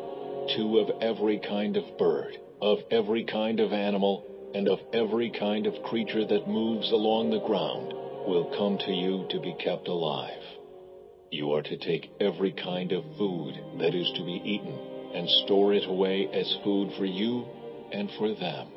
Two 0.56 0.78
of 0.78 1.02
every 1.02 1.40
kind 1.40 1.76
of 1.76 1.98
bird, 1.98 2.38
of 2.62 2.78
every 2.90 3.24
kind 3.24 3.58
of 3.58 3.72
animal, 3.72 4.24
and 4.54 4.68
of 4.68 4.78
every 4.92 5.30
kind 5.30 5.66
of 5.66 5.82
creature 5.82 6.24
that 6.24 6.48
moves 6.48 6.90
along 6.92 7.30
the 7.30 7.46
ground 7.46 7.92
will 8.26 8.54
come 8.56 8.78
to 8.78 8.92
you 8.92 9.26
to 9.30 9.40
be 9.40 9.54
kept 9.58 9.88
alive. 9.88 10.57
You 11.30 11.52
are 11.52 11.62
to 11.62 11.76
take 11.76 12.10
every 12.20 12.52
kind 12.52 12.92
of 12.92 13.04
food 13.18 13.54
that 13.78 13.94
is 13.94 14.10
to 14.16 14.24
be 14.24 14.40
eaten 14.44 14.78
and 15.14 15.28
store 15.44 15.74
it 15.74 15.86
away 15.86 16.26
as 16.32 16.56
food 16.64 16.90
for 16.96 17.04
you 17.04 17.44
and 17.92 18.10
for 18.18 18.34
them. 18.34 18.68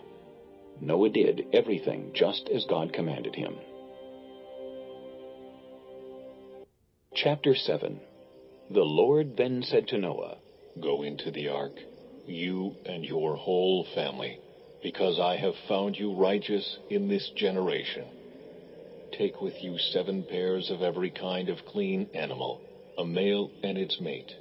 Noah 0.82 1.10
did 1.10 1.46
everything 1.54 2.12
just 2.14 2.50
as 2.50 2.66
God 2.66 2.92
commanded 2.92 3.36
him. 3.36 3.56
Chapter 7.14 7.56
7 7.56 8.00
The 8.70 8.84
Lord 8.84 9.38
then 9.38 9.64
said 9.64 9.88
to 9.90 9.98
Noah, 9.98 10.38
Go 10.82 11.04
into 11.04 11.32
the 11.32 11.50
ark, 11.50 11.78
you 12.26 12.76
and 12.86 13.06
your 13.06 13.36
whole 13.36 13.86
family, 13.96 14.40
because 14.84 15.20
I 15.20 15.38
have 15.38 15.56
found 15.68 15.98
you 15.98 16.14
righteous 16.16 16.80
in 16.90 17.08
this 17.08 17.30
generation. 17.36 18.06
Take 19.12 19.42
with 19.42 19.62
you 19.62 19.78
seven 19.78 20.24
pairs 20.24 20.70
of 20.70 20.82
every 20.82 21.10
kind 21.10 21.50
of 21.50 21.66
clean 21.66 22.08
animal, 22.14 22.62
a 22.98 23.04
male 23.04 23.52
and 23.62 23.78
its 23.78 24.00
mate, 24.00 24.34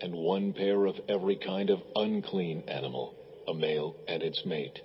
and 0.00 0.14
one 0.14 0.54
pair 0.54 0.86
of 0.86 0.98
every 1.08 1.36
kind 1.36 1.68
of 1.68 1.82
unclean 1.94 2.64
animal, 2.66 3.14
a 3.46 3.52
male 3.52 3.94
and 4.08 4.22
its 4.22 4.44
mate, 4.46 4.80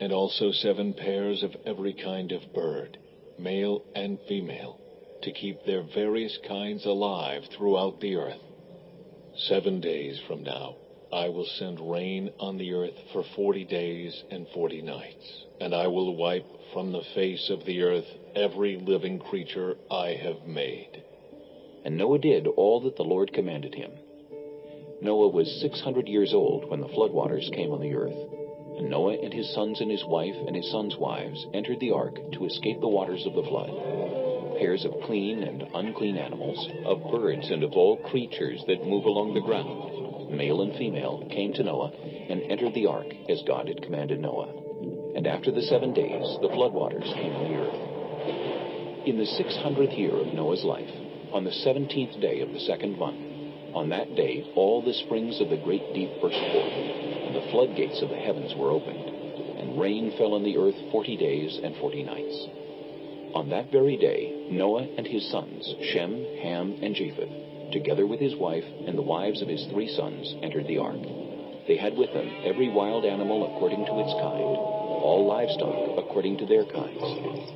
and 0.00 0.12
also 0.12 0.50
seven 0.50 0.92
pairs 0.94 1.44
of 1.44 1.56
every 1.64 1.92
kind 1.92 2.32
of 2.32 2.52
bird, 2.52 2.98
male 3.38 3.84
and 3.94 4.18
female, 4.26 4.80
to 5.22 5.30
keep 5.30 5.64
their 5.64 5.82
various 5.82 6.36
kinds 6.38 6.84
alive 6.84 7.44
throughout 7.56 8.00
the 8.00 8.16
earth. 8.16 8.42
Seven 9.36 9.80
days 9.80 10.18
from 10.26 10.42
now, 10.42 10.74
I 11.12 11.28
will 11.28 11.46
send 11.46 11.78
rain 11.78 12.32
on 12.40 12.58
the 12.58 12.72
earth 12.74 12.98
for 13.12 13.22
forty 13.22 13.64
days 13.64 14.24
and 14.30 14.48
forty 14.48 14.82
nights, 14.82 15.44
and 15.60 15.72
I 15.72 15.86
will 15.86 16.16
wipe 16.16 16.46
from 16.72 16.90
the 16.90 17.04
face 17.14 17.48
of 17.48 17.64
the 17.64 17.82
earth 17.82 18.06
every 18.34 18.76
living 18.76 19.18
creature 19.18 19.76
I 19.90 20.18
have 20.22 20.46
made. 20.46 21.02
And 21.84 21.96
Noah 21.96 22.18
did 22.18 22.46
all 22.46 22.80
that 22.82 22.96
the 22.96 23.02
Lord 23.02 23.32
commanded 23.32 23.74
him. 23.74 23.90
Noah 25.00 25.28
was 25.28 25.60
600 25.60 26.06
years 26.06 26.32
old 26.32 26.70
when 26.70 26.80
the 26.80 26.88
floodwaters 26.88 27.52
came 27.52 27.72
on 27.72 27.80
the 27.80 27.94
earth. 27.94 28.16
And 28.78 28.88
Noah 28.88 29.18
and 29.22 29.32
his 29.32 29.52
sons 29.52 29.80
and 29.80 29.90
his 29.90 30.04
wife 30.04 30.36
and 30.46 30.54
his 30.54 30.70
sons' 30.70 30.96
wives 30.96 31.44
entered 31.52 31.80
the 31.80 31.90
ark 31.90 32.14
to 32.32 32.46
escape 32.46 32.80
the 32.80 32.88
waters 32.88 33.26
of 33.26 33.34
the 33.34 33.42
flood. 33.42 33.70
Pairs 34.58 34.84
of 34.84 34.94
clean 35.04 35.42
and 35.42 35.64
unclean 35.74 36.16
animals, 36.16 36.68
of 36.86 37.10
birds 37.10 37.50
and 37.50 37.64
of 37.64 37.72
all 37.72 37.96
creatures 37.96 38.62
that 38.68 38.86
move 38.86 39.04
along 39.04 39.34
the 39.34 39.40
ground, 39.40 40.30
male 40.30 40.62
and 40.62 40.76
female, 40.78 41.26
came 41.30 41.52
to 41.54 41.64
Noah 41.64 41.90
and 42.30 42.42
entered 42.42 42.74
the 42.74 42.86
ark 42.86 43.12
as 43.28 43.42
God 43.46 43.68
had 43.68 43.82
commanded 43.82 44.20
Noah. 44.20 44.54
And 45.16 45.26
after 45.26 45.50
the 45.50 45.62
seven 45.62 45.92
days, 45.92 46.38
the 46.40 46.48
floodwaters 46.48 47.12
came 47.14 47.32
on 47.34 47.52
the 47.52 47.58
earth. 47.58 47.91
In 49.04 49.18
the 49.18 49.26
six 49.26 49.56
hundredth 49.56 49.94
year 49.94 50.14
of 50.14 50.32
Noah's 50.32 50.62
life, 50.62 50.90
on 51.32 51.42
the 51.42 51.50
seventeenth 51.50 52.20
day 52.20 52.38
of 52.38 52.52
the 52.52 52.60
second 52.60 52.96
month, 52.96 53.18
on 53.74 53.88
that 53.88 54.14
day 54.14 54.44
all 54.54 54.80
the 54.80 54.94
springs 54.94 55.40
of 55.40 55.48
the 55.48 55.56
great 55.56 55.92
deep 55.92 56.08
burst 56.20 56.38
forth, 56.38 56.72
and 57.26 57.34
the 57.34 57.50
floodgates 57.50 58.00
of 58.00 58.10
the 58.10 58.16
heavens 58.16 58.54
were 58.54 58.70
opened, 58.70 59.10
and 59.58 59.80
rain 59.80 60.12
fell 60.16 60.34
on 60.34 60.44
the 60.44 60.56
earth 60.56 60.76
forty 60.92 61.16
days 61.16 61.58
and 61.64 61.74
forty 61.78 62.04
nights. 62.04 62.46
On 63.34 63.48
that 63.50 63.72
very 63.72 63.96
day, 63.96 64.46
Noah 64.52 64.86
and 64.96 65.06
his 65.08 65.28
sons, 65.32 65.74
Shem, 65.82 66.24
Ham, 66.40 66.78
and 66.80 66.94
Japheth, 66.94 67.72
together 67.72 68.06
with 68.06 68.20
his 68.20 68.36
wife 68.36 68.66
and 68.86 68.96
the 68.96 69.02
wives 69.02 69.42
of 69.42 69.48
his 69.48 69.66
three 69.66 69.88
sons, 69.88 70.32
entered 70.42 70.68
the 70.68 70.78
ark. 70.78 71.00
They 71.66 71.76
had 71.76 71.96
with 71.96 72.12
them 72.12 72.28
every 72.44 72.68
wild 72.68 73.04
animal 73.04 73.54
according 73.54 73.84
to 73.86 73.98
its 74.00 74.12
kind, 74.14 74.56
all 75.02 75.24
livestock 75.26 75.98
according 75.98 76.38
to 76.38 76.46
their 76.46 76.64
kinds, 76.64 77.02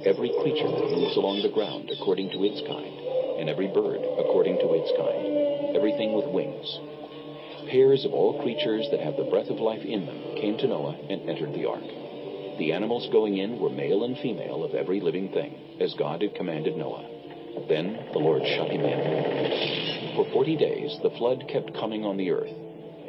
every 0.07 0.31
creature 0.43 0.71
that 0.71 0.91
moves 0.91 1.17
along 1.17 1.43
the 1.43 1.49
ground 1.49 1.91
according 1.91 2.31
to 2.31 2.45
its 2.45 2.61
kind, 2.63 2.95
and 3.39 3.51
every 3.51 3.67
bird 3.67 4.03
according 4.19 4.59
to 4.59 4.75
its 4.75 4.93
kind, 4.95 5.75
everything 5.77 6.15
with 6.15 6.27
wings. 6.27 6.67
Pairs 7.69 8.05
of 8.05 8.13
all 8.15 8.41
creatures 8.43 8.87
that 8.91 9.01
have 9.01 9.17
the 9.17 9.25
breath 9.25 9.51
of 9.51 9.59
life 9.59 9.85
in 9.85 10.07
them 10.07 10.23
came 10.37 10.57
to 10.59 10.69
Noah 10.69 10.97
and 11.11 11.29
entered 11.29 11.53
the 11.53 11.67
ark. 11.67 11.83
The 12.59 12.73
animals 12.73 13.09
going 13.11 13.39
in 13.39 13.59
were 13.59 13.71
male 13.71 14.05
and 14.05 14.17
female 14.19 14.63
of 14.63 14.75
every 14.75 15.01
living 15.01 15.31
thing, 15.31 15.59
as 15.81 15.95
God 15.95 16.23
had 16.23 16.35
commanded 16.37 16.77
Noah. 16.77 17.05
Then 17.69 18.07
the 18.13 18.21
Lord 18.21 18.47
shut 18.47 18.71
him 18.71 18.85
in. 18.85 20.15
For 20.15 20.31
forty 20.31 20.57
days 20.57 20.97
the 21.03 21.11
flood 21.19 21.45
kept 21.49 21.75
coming 21.75 22.05
on 22.05 22.17
the 22.17 22.31
earth, 22.31 22.55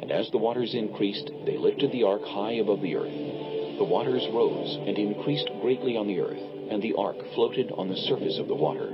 and 0.00 0.10
as 0.10 0.30
the 0.30 0.38
waters 0.38 0.74
increased, 0.74 1.30
they 1.44 1.56
lifted 1.56 1.92
the 1.92 2.04
ark 2.04 2.22
high 2.24 2.52
above 2.52 2.80
the 2.80 2.96
earth. 2.96 3.78
The 3.78 3.84
waters 3.84 4.26
rose 4.32 4.76
and 4.86 4.98
increased 4.98 5.50
greatly 5.60 5.96
on 5.96 6.06
the 6.06 6.20
earth, 6.20 6.42
and 6.70 6.82
the 6.82 6.94
ark 6.98 7.16
floated 7.34 7.70
on 7.72 7.88
the 7.88 7.96
surface 7.96 8.38
of 8.38 8.48
the 8.48 8.54
water. 8.54 8.90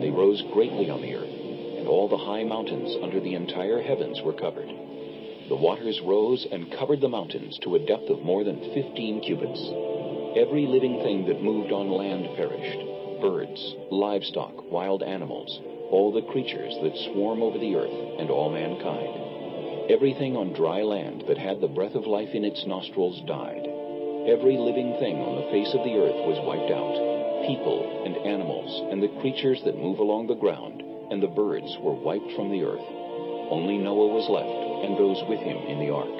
They 0.00 0.10
rose 0.10 0.42
greatly 0.52 0.90
on 0.90 1.00
the 1.00 1.14
earth, 1.14 1.34
and 1.78 1.88
all 1.88 2.08
the 2.08 2.16
high 2.16 2.44
mountains 2.44 2.96
under 3.02 3.20
the 3.20 3.34
entire 3.34 3.80
heavens 3.80 4.20
were 4.22 4.32
covered. 4.32 4.68
The 5.48 5.56
waters 5.56 6.00
rose 6.02 6.46
and 6.50 6.72
covered 6.72 7.00
the 7.00 7.08
mountains 7.08 7.58
to 7.62 7.76
a 7.76 7.86
depth 7.86 8.10
of 8.10 8.22
more 8.22 8.42
than 8.42 8.74
fifteen 8.74 9.20
cubits. 9.20 9.62
Every 10.36 10.66
living 10.66 11.00
thing 11.02 11.26
that 11.26 11.42
moved 11.42 11.72
on 11.72 11.88
land 11.88 12.26
perished 12.36 12.82
birds, 13.20 13.76
livestock, 13.90 14.70
wild 14.70 15.02
animals, 15.02 15.60
all 15.90 16.12
the 16.12 16.30
creatures 16.32 16.74
that 16.82 16.96
swarm 17.12 17.42
over 17.42 17.58
the 17.58 17.74
earth, 17.76 18.20
and 18.20 18.28
all 18.28 18.50
mankind. 18.50 19.25
Everything 19.88 20.36
on 20.36 20.52
dry 20.52 20.82
land 20.82 21.22
that 21.28 21.38
had 21.38 21.60
the 21.60 21.68
breath 21.70 21.94
of 21.94 22.06
life 22.06 22.34
in 22.34 22.44
its 22.44 22.66
nostrils 22.66 23.22
died. 23.22 23.62
Every 24.26 24.58
living 24.58 24.98
thing 24.98 25.22
on 25.22 25.38
the 25.38 25.50
face 25.54 25.70
of 25.78 25.86
the 25.86 25.94
earth 25.94 26.26
was 26.26 26.42
wiped 26.42 26.74
out. 26.74 27.46
People 27.46 28.02
and 28.04 28.16
animals 28.26 28.90
and 28.90 29.00
the 29.00 29.14
creatures 29.22 29.62
that 29.62 29.78
move 29.78 30.00
along 30.00 30.26
the 30.26 30.34
ground 30.42 30.82
and 30.82 31.22
the 31.22 31.30
birds 31.30 31.70
were 31.78 31.94
wiped 31.94 32.32
from 32.34 32.50
the 32.50 32.66
earth. 32.66 32.82
Only 33.46 33.78
Noah 33.78 34.10
was 34.10 34.26
left 34.26 34.50
and 34.90 34.98
those 34.98 35.22
with 35.30 35.38
him 35.38 35.56
in 35.70 35.78
the 35.78 35.94
ark. 35.94 36.18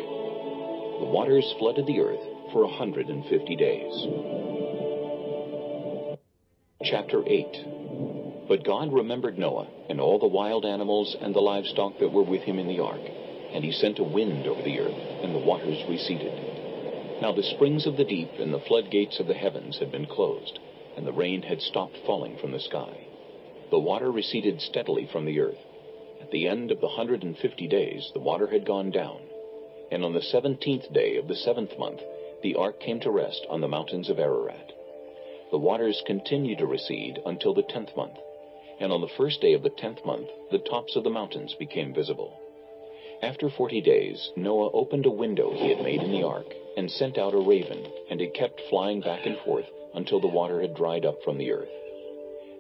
The 1.03 1.11
waters 1.11 1.51
flooded 1.59 1.87
the 1.91 1.99
earth 1.99 2.23
for 2.53 2.63
a 2.63 2.77
hundred 2.79 3.11
and 3.11 3.27
fifty 3.27 3.57
days. 3.57 3.91
Chapter 6.87 7.27
8 7.27 8.47
But 8.47 8.63
God 8.63 8.93
remembered 8.93 9.39
Noah 9.39 9.67
and 9.91 10.01
all 10.01 10.21
the 10.21 10.31
wild 10.31 10.65
animals 10.65 11.17
and 11.21 11.35
the 11.35 11.43
livestock 11.43 11.99
that 11.99 12.13
were 12.13 12.23
with 12.23 12.43
him 12.43 12.61
in 12.61 12.69
the 12.69 12.79
ark, 12.79 13.03
and 13.53 13.65
he 13.65 13.73
sent 13.73 13.99
a 13.99 14.05
wind 14.05 14.47
over 14.47 14.63
the 14.63 14.81
earth, 14.81 15.23
and 15.23 15.35
the 15.35 15.39
waters 15.39 15.83
receded. 15.89 16.33
Now 17.21 17.33
the 17.33 17.43
springs 17.43 17.87
of 17.87 17.97
the 17.97 18.05
deep 18.05 18.33
and 18.39 18.53
the 18.53 18.61
floodgates 18.61 19.19
of 19.21 19.27
the 19.27 19.35
heavens 19.35 19.79
had 19.79 19.91
been 19.91 20.07
closed, 20.07 20.59
and 20.97 21.07
the 21.07 21.13
rain 21.13 21.43
had 21.43 21.63
stopped 21.63 21.97
falling 22.07 22.37
from 22.37 22.53
the 22.53 22.61
sky. 22.61 23.07
The 23.71 23.79
water 23.79 24.11
receded 24.11 24.61
steadily 24.61 25.07
from 25.07 25.25
the 25.25 25.41
earth. 25.41 25.59
At 26.21 26.31
the 26.31 26.47
end 26.47 26.71
of 26.71 26.81
the 26.81 26.89
hundred 26.89 27.23
and 27.23 27.37
fifty 27.37 27.67
days, 27.67 28.11
the 28.13 28.21
water 28.21 28.47
had 28.49 28.67
gone 28.67 28.91
down. 28.91 29.21
And 29.91 30.05
on 30.05 30.13
the 30.13 30.23
seventeenth 30.23 30.93
day 30.93 31.17
of 31.17 31.29
the 31.29 31.37
seventh 31.37 31.79
month, 31.79 32.01
the 32.43 32.57
ark 32.57 32.81
came 32.81 33.01
to 33.01 33.11
rest 33.11 33.47
on 33.49 33.61
the 33.61 33.69
mountains 33.69 34.09
of 34.09 34.19
Ararat. 34.19 34.73
The 35.51 35.59
waters 35.59 36.03
continued 36.07 36.59
to 36.59 36.67
recede 36.67 37.21
until 37.25 37.55
the 37.55 37.63
tenth 37.63 37.97
month. 37.97 38.19
And 38.79 38.93
on 38.93 39.01
the 39.01 39.09
first 39.17 39.41
day 39.41 39.55
of 39.55 39.63
the 39.63 39.71
tenth 39.71 40.05
month, 40.05 40.29
the 40.51 40.59
tops 40.59 40.97
of 40.97 41.05
the 41.05 41.11
mountains 41.11 41.55
became 41.55 41.95
visible. 41.95 42.39
After 43.23 43.49
forty 43.49 43.81
days, 43.81 44.31
Noah 44.37 44.71
opened 44.73 45.07
a 45.07 45.11
window 45.11 45.51
he 45.51 45.71
had 45.71 45.83
made 45.83 46.03
in 46.03 46.11
the 46.11 46.23
ark 46.23 46.55
and 46.77 46.91
sent 46.91 47.17
out 47.17 47.33
a 47.33 47.39
raven, 47.39 47.87
and 48.11 48.21
it 48.21 48.35
kept 48.35 48.61
flying 48.69 49.01
back 49.01 49.25
and 49.25 49.39
forth 49.39 49.65
until 49.95 50.21
the 50.21 50.29
water 50.29 50.61
had 50.61 50.75
dried 50.75 51.07
up 51.07 51.23
from 51.23 51.39
the 51.39 51.51
earth. 51.51 51.71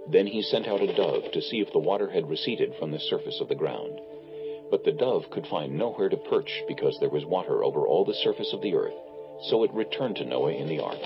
Then 0.08 0.26
he 0.26 0.40
sent 0.40 0.66
out 0.66 0.80
a 0.80 0.94
dove 0.94 1.30
to 1.32 1.42
see 1.42 1.60
if 1.60 1.72
the 1.72 1.78
water 1.78 2.08
had 2.08 2.30
receded 2.30 2.74
from 2.76 2.90
the 2.90 2.98
surface 2.98 3.38
of 3.40 3.48
the 3.48 3.54
ground. 3.54 4.00
But 4.70 4.82
the 4.82 4.92
dove 4.92 5.28
could 5.30 5.46
find 5.46 5.76
nowhere 5.76 6.08
to 6.08 6.16
perch 6.16 6.62
because 6.66 6.98
there 7.00 7.10
was 7.10 7.26
water 7.26 7.62
over 7.62 7.86
all 7.86 8.06
the 8.06 8.14
surface 8.14 8.52
of 8.54 8.62
the 8.62 8.74
earth. 8.74 8.96
So 9.50 9.62
it 9.62 9.74
returned 9.74 10.16
to 10.16 10.24
Noah 10.24 10.52
in 10.52 10.68
the 10.68 10.80
ark. 10.80 11.02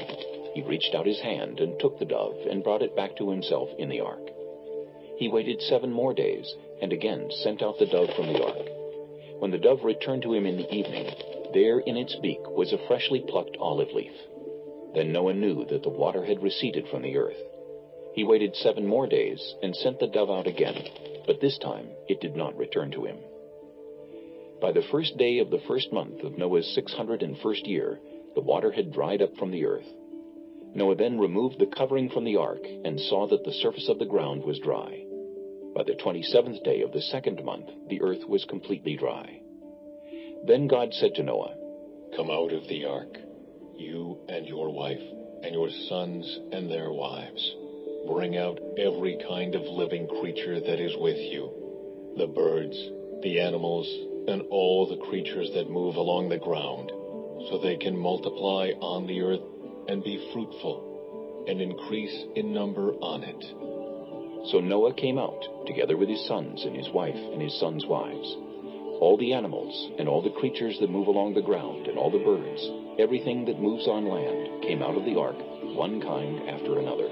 He 0.54 0.62
reached 0.62 0.95
out 0.95 1.07
his 1.07 1.21
hand 1.21 1.59
and 1.59 1.78
took 1.80 1.99
the 1.99 2.04
dove 2.04 2.37
and 2.49 2.62
brought 2.62 2.83
it 2.83 2.95
back 2.95 3.16
to 3.16 3.30
himself 3.30 3.69
in 3.78 3.88
the 3.88 4.00
ark. 4.00 4.30
He 5.16 5.28
waited 5.28 5.61
seven 5.62 5.90
more 5.90 6.14
days 6.14 6.54
and 6.80 6.92
again 6.92 7.30
sent 7.42 7.62
out 7.62 7.78
the 7.78 7.87
dove 7.87 8.11
from 8.14 8.33
the 8.33 8.45
ark. 8.45 8.79
When 9.40 9.50
the 9.50 9.59
dove 9.59 9.85
returned 9.85 10.20
to 10.25 10.35
him 10.35 10.44
in 10.44 10.59
the 10.59 10.70
evening, 10.70 11.06
there 11.54 11.78
in 11.78 11.97
its 11.97 12.14
beak 12.16 12.47
was 12.50 12.75
a 12.75 12.87
freshly 12.87 13.20
plucked 13.26 13.56
olive 13.59 13.90
leaf. 13.94 14.12
Then 14.94 15.12
Noah 15.12 15.32
knew 15.32 15.64
that 15.64 15.82
the 15.82 15.88
water 15.88 16.23
had 16.26 16.42
receded 16.42 16.87
from 16.88 17.00
the 17.00 17.16
earth. 17.16 17.42
He 18.12 18.23
waited 18.23 18.54
seven 18.54 18.87
more 18.87 19.06
days 19.06 19.54
and 19.62 19.75
sent 19.75 19.99
the 19.99 20.09
dove 20.09 20.30
out 20.30 20.47
again, 20.47 20.76
but 21.26 21.40
this 21.40 21.56
time 21.56 21.88
it 22.06 22.20
did 22.20 22.37
not 22.37 22.54
return 22.59 22.90
to 22.90 23.06
him. 23.06 23.16
By 24.61 24.73
the 24.73 24.82
first 24.90 25.16
day 25.16 25.38
of 25.38 25.49
the 25.49 25.61
first 25.66 25.90
month 25.90 26.23
of 26.23 26.37
Noah's 26.37 26.75
six 26.75 26.92
hundred 26.92 27.23
and 27.23 27.38
first 27.38 27.66
year, 27.66 27.99
the 28.35 28.42
water 28.42 28.70
had 28.70 28.92
dried 28.92 29.23
up 29.23 29.35
from 29.38 29.52
the 29.52 29.64
earth. 29.64 29.88
Noah 30.75 30.97
then 30.97 31.18
removed 31.18 31.59
the 31.59 31.66
covering 31.66 32.11
from 32.11 32.25
the 32.25 32.37
ark 32.37 32.62
and 32.85 33.00
saw 33.00 33.26
that 33.28 33.44
the 33.44 33.52
surface 33.52 33.88
of 33.88 33.99
the 33.99 34.04
ground 34.04 34.44
was 34.44 34.59
dry. 34.59 35.02
By 35.74 35.84
the 35.84 35.94
twenty 35.94 36.22
seventh 36.22 36.62
day 36.62 36.82
of 36.82 36.92
the 36.92 37.02
second 37.02 37.44
month, 37.44 37.68
the 37.88 38.02
earth 38.02 38.26
was 38.28 38.44
completely 38.44 38.96
dry. 38.96 39.40
Then 40.46 40.66
God 40.66 40.92
said 40.92 41.14
to 41.14 41.22
Noah, 41.22 41.54
Come 42.16 42.30
out 42.30 42.52
of 42.52 42.66
the 42.68 42.84
ark, 42.86 43.16
you 43.76 44.18
and 44.28 44.46
your 44.46 44.72
wife, 44.72 45.02
and 45.42 45.54
your 45.54 45.70
sons 45.88 46.38
and 46.52 46.70
their 46.70 46.90
wives 46.90 47.54
Bring 48.06 48.38
out 48.38 48.58
every 48.78 49.18
kind 49.28 49.54
of 49.54 49.62
living 49.62 50.08
creature 50.08 50.58
that 50.58 50.80
is 50.80 50.96
with 50.96 51.18
you 51.18 51.50
the 52.16 52.26
birds, 52.26 52.76
the 53.22 53.38
animals, 53.40 53.86
and 54.26 54.42
all 54.50 54.86
the 54.86 55.06
creatures 55.06 55.50
that 55.54 55.70
move 55.70 55.96
along 55.96 56.28
the 56.28 56.38
ground, 56.38 56.90
so 57.48 57.58
they 57.58 57.76
can 57.76 57.96
multiply 57.96 58.70
on 58.80 59.06
the 59.06 59.20
earth 59.20 59.40
and 59.88 60.02
be 60.02 60.30
fruitful 60.32 61.44
and 61.46 61.60
increase 61.60 62.24
in 62.34 62.52
number 62.52 62.92
on 62.94 63.22
it. 63.22 63.44
So 64.47 64.61
Noah 64.61 64.94
came 64.94 65.18
out, 65.18 65.66
together 65.66 65.97
with 65.97 66.09
his 66.09 66.26
sons 66.26 66.64
and 66.64 66.75
his 66.75 66.88
wife 66.90 67.14
and 67.14 67.42
his 67.42 67.59
sons' 67.61 67.85
wives. 67.85 68.37
All 69.00 69.16
the 69.18 69.35
animals 69.35 69.92
and 69.99 70.09
all 70.09 70.23
the 70.23 70.38
creatures 70.40 70.78
that 70.80 70.90
move 70.90 71.09
along 71.09 71.35
the 71.35 71.42
ground 71.42 71.87
and 71.87 71.99
all 71.99 72.11
the 72.11 72.25
birds, 72.25 72.62
everything 72.99 73.44
that 73.44 73.61
moves 73.61 73.87
on 73.87 74.09
land, 74.09 74.62
came 74.62 74.82
out 74.82 74.97
of 74.97 75.04
the 75.04 75.18
ark, 75.18 75.37
one 75.76 76.00
kind 76.00 76.49
after 76.49 76.78
another. 76.78 77.09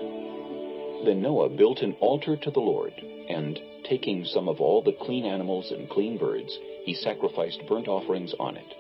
Then 1.05 1.23
Noah 1.23 1.51
built 1.51 1.81
an 1.81 1.95
altar 2.01 2.37
to 2.37 2.51
the 2.51 2.61
Lord, 2.61 2.93
and, 3.29 3.61
taking 3.85 4.25
some 4.25 4.49
of 4.49 4.61
all 4.61 4.83
the 4.83 4.97
clean 5.01 5.25
animals 5.25 5.71
and 5.71 5.89
clean 5.89 6.19
birds, 6.19 6.59
he 6.85 6.95
sacrificed 6.95 7.63
burnt 7.69 7.89
offerings 7.89 8.35
on 8.41 8.57
it. 8.57 8.75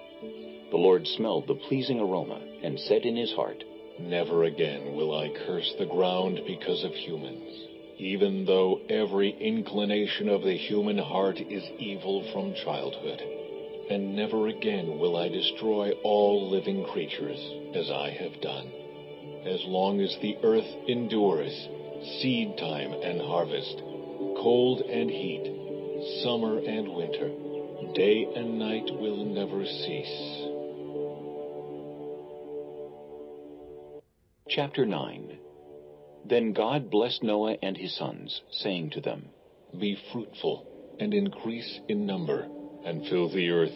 The 0.70 0.76
Lord 0.76 1.06
smelled 1.06 1.46
the 1.46 1.54
pleasing 1.54 2.00
aroma, 2.00 2.40
and 2.62 2.78
said 2.80 3.02
in 3.02 3.16
his 3.16 3.32
heart, 3.32 3.62
Never 4.00 4.44
again 4.44 4.94
will 4.94 5.16
I 5.16 5.28
curse 5.46 5.74
the 5.78 5.86
ground 5.86 6.40
because 6.46 6.84
of 6.84 6.92
humans, 6.94 7.68
even 7.98 8.44
though 8.44 8.80
every 8.88 9.30
inclination 9.40 10.28
of 10.28 10.42
the 10.42 10.56
human 10.56 10.98
heart 10.98 11.40
is 11.40 11.64
evil 11.78 12.22
from 12.32 12.54
childhood. 12.54 13.20
And 13.90 14.14
never 14.14 14.48
again 14.48 14.98
will 14.98 15.16
I 15.16 15.28
destroy 15.28 15.92
all 16.04 16.48
living 16.48 16.84
creatures, 16.84 17.40
as 17.74 17.90
I 17.90 18.10
have 18.10 18.40
done. 18.40 18.70
As 19.44 19.64
long 19.64 20.00
as 20.00 20.16
the 20.22 20.36
earth 20.44 20.68
endures, 20.86 21.68
seed 22.20 22.56
time 22.58 22.92
and 22.92 23.20
harvest, 23.20 23.78
cold 24.38 24.82
and 24.82 25.10
heat, 25.10 26.22
summer 26.22 26.58
and 26.58 26.94
winter, 26.94 27.30
day 27.94 28.28
and 28.36 28.58
night 28.58 28.90
will 28.92 29.24
never 29.24 29.64
cease. 29.64 30.44
Chapter 34.48 34.86
9 34.86 35.38
Then 36.24 36.52
God 36.52 36.90
blessed 36.90 37.22
Noah 37.22 37.56
and 37.62 37.76
his 37.76 37.96
sons, 37.96 38.42
saying 38.50 38.90
to 38.90 39.00
them, 39.00 39.30
Be 39.78 39.98
fruitful, 40.12 40.66
and 41.00 41.14
increase 41.14 41.80
in 41.88 42.06
number, 42.06 42.46
and 42.84 43.06
fill 43.06 43.28
the 43.28 43.50
earth. 43.50 43.74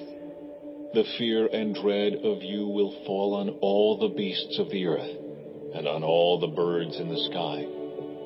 The 0.95 1.05
fear 1.17 1.47
and 1.47 1.75
dread 1.75 2.15
of 2.25 2.43
you 2.43 2.67
will 2.67 3.05
fall 3.07 3.35
on 3.35 3.49
all 3.61 3.97
the 3.97 4.15
beasts 4.15 4.59
of 4.59 4.71
the 4.71 4.87
earth, 4.87 5.17
and 5.75 5.87
on 5.87 6.05
all 6.05 6.39
the 6.39 6.49
birds 6.49 6.99
in 6.99 7.09
the 7.09 7.25
sky, 7.31 7.65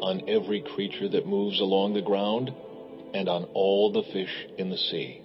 on 0.01 0.29
every 0.29 0.63
creature 0.63 1.09
that 1.09 1.27
moves 1.27 1.61
along 1.61 1.95
the 1.95 2.03
ground, 2.03 2.53
and 3.15 3.29
on 3.29 3.45
all 3.55 3.93
the 3.93 4.03
fish 4.13 4.47
in 4.59 4.71
the 4.71 4.77
sea. 4.77 5.23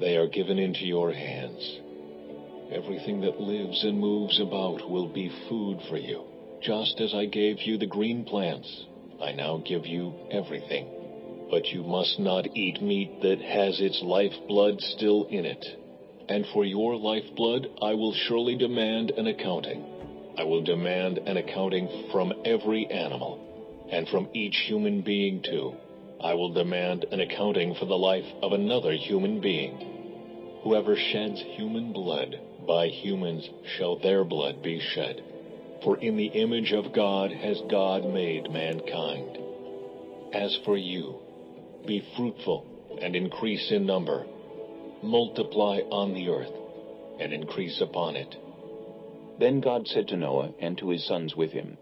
They 0.00 0.16
are 0.16 0.26
given 0.26 0.58
into 0.58 0.86
your 0.86 1.12
hands. 1.12 1.78
Everything 2.72 3.20
that 3.20 3.40
lives 3.40 3.84
and 3.84 3.98
moves 3.98 4.40
about 4.40 4.90
will 4.90 5.08
be 5.08 5.30
food 5.48 5.78
for 5.88 5.96
you. 5.96 6.29
Just 6.62 7.00
as 7.00 7.14
I 7.14 7.24
gave 7.24 7.62
you 7.62 7.78
the 7.78 7.86
green 7.86 8.22
plants, 8.22 8.84
I 9.18 9.32
now 9.32 9.62
give 9.64 9.86
you 9.86 10.12
everything. 10.30 10.86
But 11.50 11.68
you 11.68 11.82
must 11.82 12.18
not 12.18 12.54
eat 12.54 12.82
meat 12.82 13.22
that 13.22 13.40
has 13.40 13.80
its 13.80 14.02
lifeblood 14.02 14.78
still 14.82 15.24
in 15.30 15.46
it. 15.46 15.64
And 16.28 16.44
for 16.52 16.66
your 16.66 16.96
lifeblood 16.96 17.70
I 17.80 17.94
will 17.94 18.12
surely 18.12 18.56
demand 18.56 19.10
an 19.12 19.26
accounting. 19.26 19.82
I 20.36 20.44
will 20.44 20.62
demand 20.62 21.18
an 21.18 21.38
accounting 21.38 22.08
from 22.12 22.34
every 22.44 22.86
animal, 22.86 23.88
and 23.90 24.06
from 24.08 24.28
each 24.34 24.56
human 24.66 25.00
being 25.00 25.42
too. 25.42 25.74
I 26.22 26.34
will 26.34 26.52
demand 26.52 27.06
an 27.10 27.20
accounting 27.20 27.74
for 27.74 27.86
the 27.86 27.96
life 27.96 28.26
of 28.42 28.52
another 28.52 28.92
human 28.92 29.40
being. 29.40 30.60
Whoever 30.62 30.94
sheds 30.94 31.40
human 31.40 31.94
blood, 31.94 32.38
by 32.66 32.88
humans 32.88 33.48
shall 33.78 33.96
their 33.96 34.24
blood 34.24 34.62
be 34.62 34.78
shed. 34.78 35.22
For 35.82 35.96
in 35.96 36.16
the 36.16 36.26
image 36.26 36.72
of 36.72 36.92
God 36.92 37.32
has 37.32 37.60
God 37.70 38.04
made 38.04 38.50
mankind. 38.50 39.38
As 40.32 40.58
for 40.64 40.76
you, 40.76 41.20
be 41.86 42.04
fruitful 42.16 42.98
and 43.00 43.16
increase 43.16 43.70
in 43.70 43.86
number. 43.86 44.26
Multiply 45.02 45.80
on 45.90 46.12
the 46.12 46.28
earth 46.28 46.52
and 47.18 47.32
increase 47.32 47.80
upon 47.80 48.16
it. 48.16 48.36
Then 49.38 49.60
God 49.60 49.88
said 49.88 50.08
to 50.08 50.16
Noah 50.16 50.52
and 50.60 50.76
to 50.78 50.90
his 50.90 51.06
sons 51.06 51.34
with 51.34 51.50
him, 51.52 51.78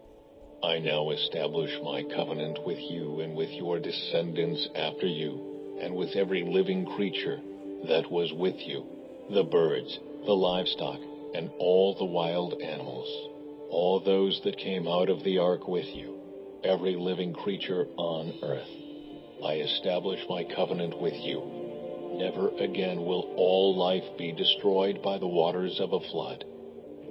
I 0.63 0.79
now 0.79 1.09
establish 1.09 1.71
my 1.83 2.03
covenant 2.03 2.65
with 2.65 2.79
you 2.79 3.19
and 3.19 3.35
with 3.35 3.49
your 3.49 3.79
descendants 3.79 4.67
after 4.75 5.07
you, 5.07 5.77
and 5.81 5.95
with 5.95 6.15
every 6.15 6.43
living 6.43 6.85
creature 6.85 7.39
that 7.87 8.09
was 8.09 8.31
with 8.33 8.55
you, 8.59 8.85
the 9.29 9.43
birds, 9.43 9.99
the 10.25 10.33
livestock, 10.33 10.99
and 11.33 11.49
all 11.59 11.95
the 11.95 12.05
wild 12.05 12.61
animals, 12.61 13.29
all 13.69 13.99
those 13.99 14.41
that 14.43 14.57
came 14.57 14.87
out 14.87 15.09
of 15.09 15.23
the 15.23 15.37
ark 15.37 15.67
with 15.67 15.85
you, 15.85 16.17
every 16.63 16.95
living 16.95 17.33
creature 17.33 17.85
on 17.97 18.33
earth. 18.43 18.69
I 19.43 19.53
establish 19.55 20.19
my 20.27 20.43
covenant 20.43 20.99
with 20.99 21.13
you. 21.13 21.59
Never 22.15 22.49
again 22.57 23.05
will 23.05 23.33
all 23.37 23.77
life 23.77 24.17
be 24.17 24.31
destroyed 24.31 25.01
by 25.01 25.17
the 25.17 25.27
waters 25.27 25.79
of 25.79 25.93
a 25.93 25.99
flood. 26.11 26.43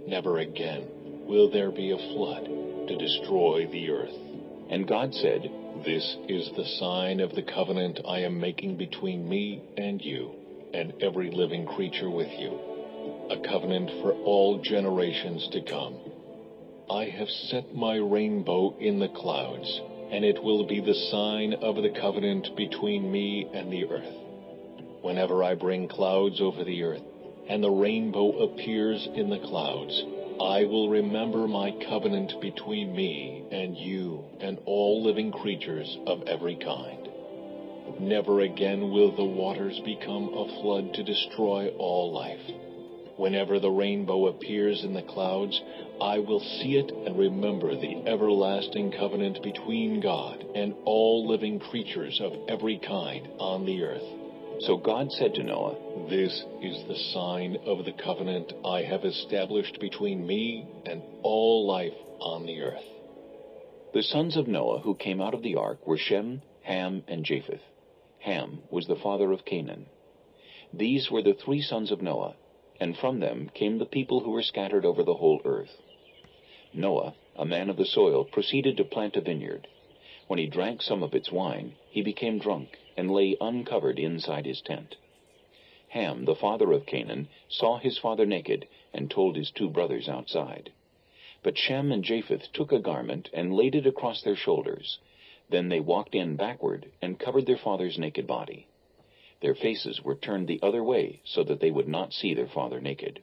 Never 0.06 0.38
again 0.38 0.86
will 1.26 1.50
there 1.50 1.70
be 1.70 1.92
a 1.92 2.14
flood 2.14 2.44
to 2.88 2.96
destroy 2.96 3.66
the 3.70 3.90
earth. 3.90 4.14
And 4.70 4.86
God 4.86 5.14
said, 5.14 5.50
This 5.84 6.16
is 6.28 6.50
the 6.56 6.66
sign 6.78 7.20
of 7.20 7.34
the 7.34 7.42
covenant 7.42 8.00
I 8.06 8.20
am 8.20 8.38
making 8.38 8.76
between 8.76 9.28
me 9.28 9.62
and 9.76 10.02
you, 10.02 10.32
and 10.74 10.92
every 11.00 11.30
living 11.30 11.66
creature 11.66 12.10
with 12.10 12.30
you, 12.38 12.58
a 13.30 13.48
covenant 13.48 13.90
for 14.02 14.12
all 14.12 14.60
generations 14.62 15.48
to 15.52 15.62
come. 15.62 16.07
I 16.90 17.04
have 17.04 17.28
set 17.28 17.74
my 17.74 17.96
rainbow 17.96 18.74
in 18.78 18.98
the 18.98 19.08
clouds, 19.08 19.82
and 20.10 20.24
it 20.24 20.42
will 20.42 20.64
be 20.64 20.80
the 20.80 20.94
sign 20.94 21.52
of 21.52 21.76
the 21.76 21.90
covenant 21.90 22.56
between 22.56 23.12
me 23.12 23.46
and 23.52 23.70
the 23.70 23.84
earth. 23.84 24.16
Whenever 25.02 25.44
I 25.44 25.54
bring 25.54 25.86
clouds 25.86 26.40
over 26.40 26.64
the 26.64 26.82
earth, 26.82 27.02
and 27.46 27.62
the 27.62 27.70
rainbow 27.70 28.38
appears 28.38 29.06
in 29.14 29.28
the 29.28 29.38
clouds, 29.38 30.02
I 30.40 30.64
will 30.64 30.88
remember 30.88 31.46
my 31.46 31.72
covenant 31.90 32.40
between 32.40 32.96
me 32.96 33.44
and 33.50 33.76
you 33.76 34.24
and 34.40 34.58
all 34.64 35.02
living 35.02 35.30
creatures 35.30 35.98
of 36.06 36.22
every 36.22 36.56
kind. 36.56 37.06
Never 38.00 38.40
again 38.40 38.92
will 38.92 39.14
the 39.14 39.24
waters 39.24 39.78
become 39.80 40.32
a 40.32 40.62
flood 40.62 40.94
to 40.94 41.02
destroy 41.02 41.68
all 41.76 42.12
life. 42.12 42.67
Whenever 43.18 43.58
the 43.58 43.70
rainbow 43.70 44.28
appears 44.28 44.84
in 44.84 44.94
the 44.94 45.02
clouds, 45.02 45.60
I 46.00 46.20
will 46.20 46.38
see 46.38 46.76
it 46.76 46.92
and 46.92 47.18
remember 47.18 47.74
the 47.74 47.96
everlasting 48.06 48.92
covenant 48.92 49.42
between 49.42 50.00
God 50.00 50.46
and 50.54 50.72
all 50.84 51.26
living 51.26 51.58
creatures 51.58 52.20
of 52.22 52.32
every 52.48 52.78
kind 52.78 53.28
on 53.40 53.66
the 53.66 53.82
earth. 53.82 54.04
So 54.60 54.76
God 54.76 55.10
said 55.10 55.34
to 55.34 55.42
Noah, 55.42 56.08
This 56.08 56.44
is 56.62 56.84
the 56.86 56.96
sign 57.12 57.56
of 57.66 57.84
the 57.84 57.92
covenant 57.92 58.52
I 58.64 58.82
have 58.82 59.04
established 59.04 59.80
between 59.80 60.24
me 60.24 60.68
and 60.86 61.02
all 61.24 61.66
life 61.66 61.98
on 62.20 62.46
the 62.46 62.60
earth. 62.60 62.86
The 63.94 64.04
sons 64.04 64.36
of 64.36 64.46
Noah 64.46 64.78
who 64.80 64.94
came 64.94 65.20
out 65.20 65.34
of 65.34 65.42
the 65.42 65.56
ark 65.56 65.84
were 65.84 65.98
Shem, 65.98 66.42
Ham, 66.62 67.02
and 67.08 67.24
Japheth. 67.24 67.62
Ham 68.20 68.60
was 68.70 68.86
the 68.86 68.94
father 69.02 69.32
of 69.32 69.44
Canaan. 69.44 69.86
These 70.72 71.10
were 71.10 71.22
the 71.22 71.34
three 71.34 71.62
sons 71.62 71.90
of 71.90 72.00
Noah, 72.00 72.36
and 72.80 72.96
from 72.96 73.20
them 73.20 73.50
came 73.54 73.78
the 73.78 73.86
people 73.86 74.20
who 74.20 74.30
were 74.30 74.42
scattered 74.42 74.84
over 74.84 75.02
the 75.02 75.14
whole 75.14 75.40
earth. 75.44 75.82
Noah, 76.72 77.14
a 77.36 77.44
man 77.44 77.68
of 77.70 77.76
the 77.76 77.84
soil, 77.84 78.24
proceeded 78.24 78.76
to 78.76 78.84
plant 78.84 79.16
a 79.16 79.20
vineyard. 79.20 79.66
When 80.28 80.38
he 80.38 80.46
drank 80.46 80.82
some 80.82 81.02
of 81.02 81.14
its 81.14 81.32
wine, 81.32 81.74
he 81.90 82.02
became 82.02 82.38
drunk 82.38 82.78
and 82.96 83.10
lay 83.10 83.36
uncovered 83.40 83.98
inside 83.98 84.46
his 84.46 84.60
tent. 84.60 84.96
Ham, 85.88 86.24
the 86.24 86.36
father 86.36 86.70
of 86.72 86.86
Canaan, 86.86 87.28
saw 87.48 87.78
his 87.78 87.98
father 87.98 88.26
naked 88.26 88.68
and 88.92 89.10
told 89.10 89.36
his 89.36 89.50
two 89.50 89.70
brothers 89.70 90.08
outside. 90.08 90.70
But 91.42 91.58
Shem 91.58 91.90
and 91.90 92.04
Japheth 92.04 92.52
took 92.52 92.72
a 92.72 92.78
garment 92.78 93.30
and 93.32 93.56
laid 93.56 93.74
it 93.74 93.86
across 93.86 94.22
their 94.22 94.36
shoulders. 94.36 94.98
Then 95.48 95.68
they 95.68 95.80
walked 95.80 96.14
in 96.14 96.36
backward 96.36 96.92
and 97.00 97.18
covered 97.18 97.46
their 97.46 97.56
father's 97.56 97.98
naked 97.98 98.26
body. 98.26 98.67
Their 99.40 99.54
faces 99.54 100.02
were 100.02 100.16
turned 100.16 100.48
the 100.48 100.60
other 100.62 100.82
way 100.82 101.20
so 101.24 101.44
that 101.44 101.60
they 101.60 101.70
would 101.70 101.88
not 101.88 102.12
see 102.12 102.34
their 102.34 102.48
father 102.48 102.80
naked. 102.80 103.22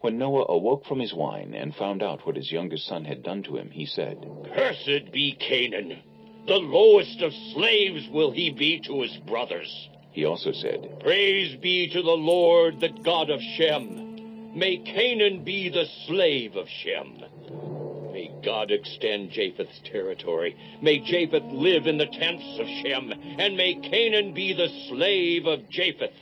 When 0.00 0.18
Noah 0.18 0.46
awoke 0.48 0.84
from 0.84 1.00
his 1.00 1.14
wine 1.14 1.54
and 1.54 1.74
found 1.74 2.02
out 2.02 2.26
what 2.26 2.36
his 2.36 2.52
youngest 2.52 2.86
son 2.86 3.04
had 3.04 3.22
done 3.22 3.42
to 3.44 3.56
him, 3.56 3.70
he 3.70 3.86
said, 3.86 4.18
Cursed 4.54 5.12
be 5.12 5.32
Canaan! 5.32 6.02
The 6.46 6.58
lowest 6.58 7.22
of 7.22 7.32
slaves 7.54 8.06
will 8.10 8.30
he 8.30 8.50
be 8.50 8.80
to 8.80 9.00
his 9.00 9.16
brothers. 9.18 9.88
He 10.10 10.26
also 10.26 10.52
said, 10.52 11.00
Praise 11.00 11.56
be 11.56 11.88
to 11.88 12.02
the 12.02 12.10
Lord, 12.10 12.80
the 12.80 12.90
God 12.90 13.30
of 13.30 13.40
Shem. 13.40 14.52
May 14.54 14.76
Canaan 14.78 15.42
be 15.42 15.70
the 15.70 15.86
slave 16.06 16.54
of 16.54 16.68
Shem. 16.68 17.24
God 18.44 18.70
extend 18.70 19.30
Japheth's 19.30 19.80
territory. 19.84 20.54
May 20.82 20.98
Japheth 20.98 21.44
live 21.44 21.86
in 21.86 21.98
the 21.98 22.06
tents 22.06 22.58
of 22.58 22.66
Shem, 22.66 23.12
and 23.38 23.56
may 23.56 23.74
Canaan 23.74 24.34
be 24.34 24.52
the 24.52 24.68
slave 24.88 25.46
of 25.46 25.68
Japheth. 25.70 26.14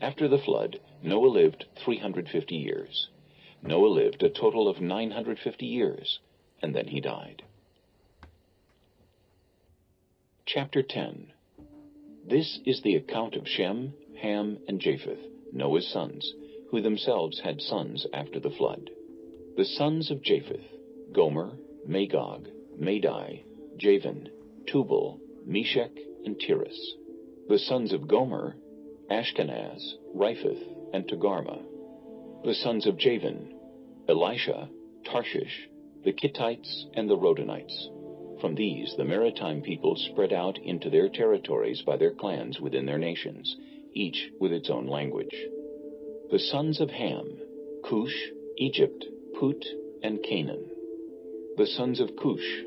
After 0.00 0.28
the 0.28 0.38
flood, 0.38 0.80
Noah 1.02 1.28
lived 1.28 1.66
350 1.84 2.56
years. 2.56 3.08
Noah 3.62 3.86
lived 3.86 4.22
a 4.22 4.30
total 4.30 4.68
of 4.68 4.80
950 4.80 5.66
years, 5.66 6.18
and 6.60 6.74
then 6.74 6.88
he 6.88 7.00
died. 7.00 7.42
Chapter 10.46 10.82
10 10.82 11.32
This 12.28 12.58
is 12.66 12.82
the 12.82 12.96
account 12.96 13.36
of 13.36 13.48
Shem, 13.48 13.94
Ham, 14.20 14.58
and 14.68 14.80
Japheth, 14.80 15.24
Noah's 15.52 15.86
sons, 15.86 16.34
who 16.70 16.80
themselves 16.80 17.40
had 17.40 17.62
sons 17.62 18.06
after 18.12 18.40
the 18.40 18.50
flood. 18.50 18.90
The 19.56 19.64
sons 19.64 20.10
of 20.10 20.22
Japheth, 20.22 20.73
Gomer, 21.14 21.52
Magog, 21.86 22.48
Madai, 22.76 23.44
Javan, 23.76 24.28
Tubal, 24.66 25.20
Meshek, 25.46 25.96
and 26.24 26.36
Tiras. 26.40 26.96
The 27.48 27.58
sons 27.60 27.92
of 27.92 28.08
Gomer, 28.08 28.56
Ashkenaz, 29.08 29.94
Riphath, 30.12 30.64
and 30.92 31.06
Togarmah. 31.06 31.62
The 32.44 32.54
sons 32.54 32.86
of 32.86 32.98
Javan, 32.98 33.54
Elishah, 34.08 34.68
Tarshish, 35.04 35.68
the 36.02 36.12
Kittites, 36.12 36.86
and 36.94 37.08
the 37.08 37.16
Rodanites. 37.16 37.88
From 38.40 38.56
these 38.56 38.92
the 38.96 39.04
maritime 39.04 39.62
peoples 39.62 40.04
spread 40.10 40.32
out 40.32 40.58
into 40.58 40.90
their 40.90 41.08
territories 41.08 41.80
by 41.82 41.96
their 41.96 42.12
clans 42.12 42.60
within 42.60 42.86
their 42.86 42.98
nations, 42.98 43.56
each 43.92 44.30
with 44.40 44.52
its 44.52 44.68
own 44.68 44.88
language. 44.88 45.36
The 46.32 46.40
sons 46.40 46.80
of 46.80 46.90
Ham, 46.90 47.38
Cush, 47.84 48.30
Egypt, 48.58 49.04
Put, 49.38 49.64
and 50.02 50.20
Canaan. 50.20 50.73
The 51.56 51.66
sons 51.66 52.00
of 52.00 52.16
Cush, 52.16 52.62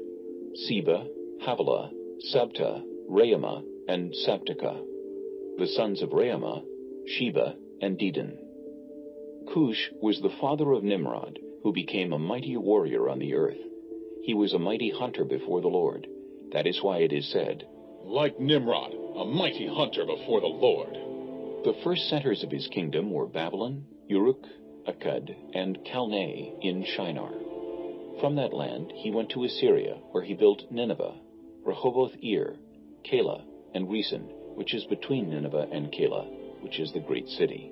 Seba, 0.56 1.08
Havilah, 1.46 1.92
Sabtah, 2.34 2.84
Raamah, 3.10 3.64
and 3.88 4.14
Sabteka. 4.26 4.82
The 5.58 5.68
sons 5.68 6.02
of 6.02 6.10
Raamah, 6.10 6.64
Sheba, 7.06 7.56
and 7.82 7.98
Dedan. 8.00 8.38
Cush 9.54 9.92
was 10.02 10.22
the 10.22 10.36
father 10.42 10.72
of 10.72 10.84
Nimrod, 10.84 11.40
who 11.64 11.68
who 11.68 11.74
became 11.74 12.14
a 12.14 12.18
mighty 12.18 12.56
warrior 12.56 13.10
on 13.10 13.20
the 13.20 13.34
earth. 13.34 13.58
He 14.24 14.34
was 14.34 14.54
a 14.54 14.58
mighty 14.58 14.90
hunter 14.90 15.26
before 15.26 15.60
the 15.60 15.68
Lord. 15.68 16.08
That 16.54 16.66
is 16.66 16.82
why 16.82 17.00
it 17.00 17.12
is 17.12 17.30
said, 17.30 17.68
Like 18.06 18.40
Nimrod, 18.40 18.94
a 19.18 19.26
mighty 19.26 19.68
hunter 19.68 20.06
before 20.06 20.40
the 20.40 20.48
Lord. 20.48 20.94
The 21.66 21.78
first 21.84 22.08
centers 22.08 22.42
of 22.42 22.52
his 22.52 22.70
kingdom 22.70 23.12
were 23.12 23.28
Babylon, 23.28 23.84
Uruk, 24.08 24.46
Akkad, 24.88 25.36
and 25.54 25.78
Kalneh 25.80 26.54
in 26.62 26.86
Shinar. 26.96 27.47
From 28.20 28.36
that 28.36 28.54
land 28.54 28.92
he 28.96 29.12
went 29.12 29.30
to 29.32 29.44
Assyria, 29.44 30.00
where 30.12 30.24
he 30.24 30.34
built 30.34 30.72
Nineveh, 30.72 31.16
Rehoboth 31.64 32.16
Ir, 32.24 32.58
Kalah, 33.04 33.44
and 33.76 33.88
Resen, 33.88 34.56
which 34.56 34.74
is 34.74 34.86
between 34.86 35.30
Nineveh 35.30 35.68
and 35.72 35.92
Kalah, 35.92 36.28
which 36.62 36.80
is 36.80 36.92
the 36.92 37.00
great 37.00 37.30
city. 37.30 37.72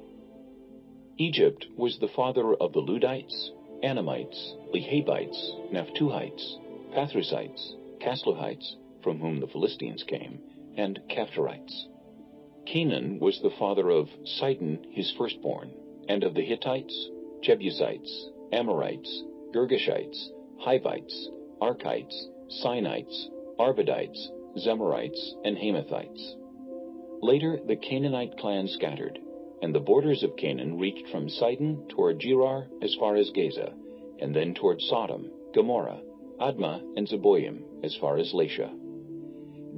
Egypt 1.18 1.66
was 1.76 1.98
the 1.98 2.10
father 2.10 2.54
of 2.54 2.74
the 2.74 2.82
Ludites, 2.82 3.50
Anamites, 3.82 4.56
Lehabites, 4.72 5.52
Naphtuhites, 5.72 6.58
Pathrusites, 6.94 7.74
Kasluhites, 8.00 8.76
from 9.02 9.20
whom 9.20 9.40
the 9.40 9.48
Philistines 9.48 10.04
came, 10.04 10.40
and 10.78 11.02
Caphtorites. 11.10 11.88
Canaan 12.68 13.18
was 13.20 13.40
the 13.42 13.56
father 13.58 13.90
of 13.90 14.10
Sidon 14.26 14.86
his 14.92 15.12
firstborn, 15.18 15.72
and 16.08 16.24
of 16.24 16.36
the 16.36 16.46
Hittites, 16.46 17.10
Jebusites, 17.42 18.30
Amorites, 18.52 19.24
Girgashites, 19.54 20.30
Hivites, 20.60 21.30
Arkites, 21.62 22.28
Sinites, 22.64 23.30
Arvadites, 23.60 24.30
Zemarites, 24.58 25.34
and 25.44 25.58
Hamathites. 25.58 26.36
Later 27.22 27.60
the 27.66 27.76
Canaanite 27.76 28.38
clan 28.38 28.68
scattered, 28.68 29.20
and 29.62 29.74
the 29.74 29.80
borders 29.80 30.24
of 30.24 30.36
Canaan 30.36 30.78
reached 30.78 31.08
from 31.08 31.30
Sidon 31.30 31.88
toward 31.90 32.20
Gerar 32.20 32.68
as 32.82 32.96
far 32.96 33.16
as 33.16 33.32
Gaza, 33.32 33.74
and 34.20 34.36
then 34.36 34.54
toward 34.54 34.82
Sodom, 34.82 35.32
Gomorrah, 35.54 36.02
Admah, 36.40 36.82
and 36.98 37.08
Zeboim 37.08 37.64
as 37.84 37.96
far 37.96 38.18
as 38.18 38.34
Lasha. 38.34 38.70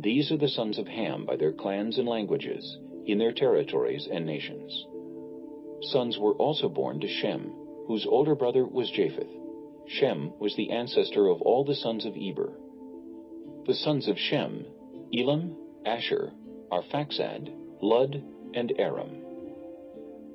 These 0.02 0.32
are 0.32 0.38
the 0.38 0.48
sons 0.48 0.78
of 0.78 0.88
Ham 0.88 1.26
by 1.26 1.36
their 1.38 1.54
clans 1.54 1.98
and 1.98 2.08
languages, 2.08 2.78
in 3.06 3.18
their 3.18 3.32
territories 3.32 4.08
and 4.12 4.26
nations. 4.26 4.86
Sons 5.82 6.18
were 6.20 6.34
also 6.36 6.68
born 6.70 7.00
to 7.00 7.08
Shem, 7.08 7.54
whose 7.88 8.06
older 8.06 8.36
brother 8.36 8.66
was 8.66 8.92
Japheth. 8.92 9.30
Shem 9.88 10.34
was 10.40 10.56
the 10.56 10.72
ancestor 10.72 11.28
of 11.28 11.42
all 11.42 11.64
the 11.64 11.76
sons 11.76 12.06
of 12.06 12.18
Eber. 12.18 12.52
The 13.66 13.74
sons 13.74 14.08
of 14.10 14.20
Shem, 14.20 14.66
Elam, 15.18 15.56
Ashur, 15.86 16.34
Arphaxad, 16.70 17.50
Lud, 17.82 18.22
and 18.54 18.74
Aram. 18.78 19.24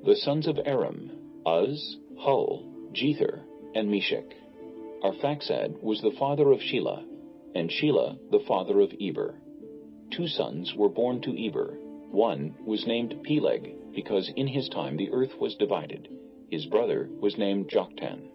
The 0.05 0.15
sons 0.15 0.47
of 0.47 0.59
Aram, 0.65 1.11
Uz, 1.47 1.97
Hul, 2.17 2.63
Jether, 2.93 3.41
and 3.75 3.89
Meshek. 3.89 4.33
Arphaxad 5.03 5.81
was 5.83 6.01
the 6.01 6.15
father 6.17 6.51
of 6.51 6.59
Shelah, 6.59 7.03
and 7.53 7.69
Shelah 7.69 8.17
the 8.31 8.43
father 8.47 8.79
of 8.79 8.91
Eber. 8.99 9.35
Two 10.11 10.27
sons 10.27 10.73
were 10.75 10.89
born 10.89 11.21
to 11.21 11.47
Eber. 11.47 11.77
One 12.09 12.55
was 12.65 12.87
named 12.87 13.21
Peleg, 13.23 13.93
because 13.93 14.31
in 14.35 14.47
his 14.47 14.67
time 14.69 14.97
the 14.97 15.11
earth 15.11 15.39
was 15.39 15.55
divided. 15.55 16.09
His 16.49 16.65
brother 16.65 17.09
was 17.19 17.37
named 17.37 17.69
Joktan. 17.69 18.29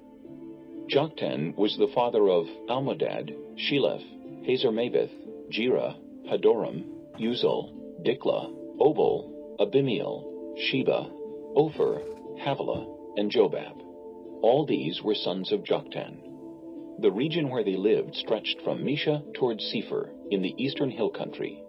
Joktan 0.88 1.54
was 1.54 1.76
the 1.76 1.92
father 1.94 2.30
of 2.30 2.46
Almodad, 2.66 3.36
Sheleph, 3.58 4.02
Hazarmaveth, 4.48 5.10
Jerah, 5.50 5.94
Hadoram, 6.30 6.82
Uzal, 7.20 7.74
Dikla, 8.02 8.50
Obal, 8.80 9.58
Abimiel, 9.60 10.56
Sheba, 10.56 11.10
Ophir, 11.54 12.00
Havilah, 12.38 12.86
and 13.18 13.30
Jobab. 13.30 13.82
All 14.40 14.64
these 14.64 15.02
were 15.02 15.14
sons 15.14 15.52
of 15.52 15.62
Joktan. 15.62 16.22
The 17.02 17.12
region 17.12 17.50
where 17.50 17.64
they 17.64 17.76
lived 17.76 18.14
stretched 18.14 18.62
from 18.62 18.82
Mesha 18.82 19.22
toward 19.34 19.60
Sephar 19.60 20.08
in 20.30 20.40
the 20.40 20.54
eastern 20.56 20.90
hill 20.90 21.10
country. 21.10 21.62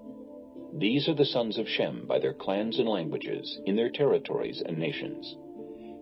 These 0.73 1.09
are 1.09 1.15
the 1.15 1.25
sons 1.25 1.57
of 1.57 1.67
Shem 1.67 2.05
by 2.07 2.19
their 2.19 2.33
clans 2.33 2.79
and 2.79 2.87
languages, 2.87 3.59
in 3.65 3.75
their 3.75 3.89
territories 3.89 4.63
and 4.65 4.77
nations. 4.77 5.35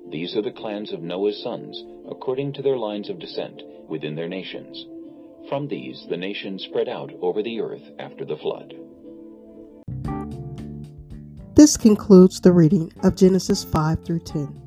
These 0.10 0.38
are 0.38 0.42
the 0.42 0.52
clans 0.52 0.94
of 0.94 1.02
Noah's 1.02 1.44
sons, 1.44 1.84
according 2.10 2.54
to 2.54 2.62
their 2.62 2.78
lines 2.78 3.10
of 3.10 3.20
descent, 3.20 3.62
within 3.90 4.16
their 4.16 4.30
nations. 4.30 4.86
From 5.50 5.68
these 5.68 6.06
the 6.10 6.16
nations 6.16 6.64
spread 6.64 6.88
out 6.88 7.12
over 7.22 7.44
the 7.44 7.60
earth 7.60 7.84
after 8.00 8.24
the 8.24 8.38
flood. 8.38 8.74
This 11.56 11.76
concludes 11.76 12.40
the 12.40 12.54
reading 12.54 12.94
of 13.04 13.18
Genesis 13.18 13.66
5 13.66 14.06
through 14.06 14.22
10. 14.22 14.62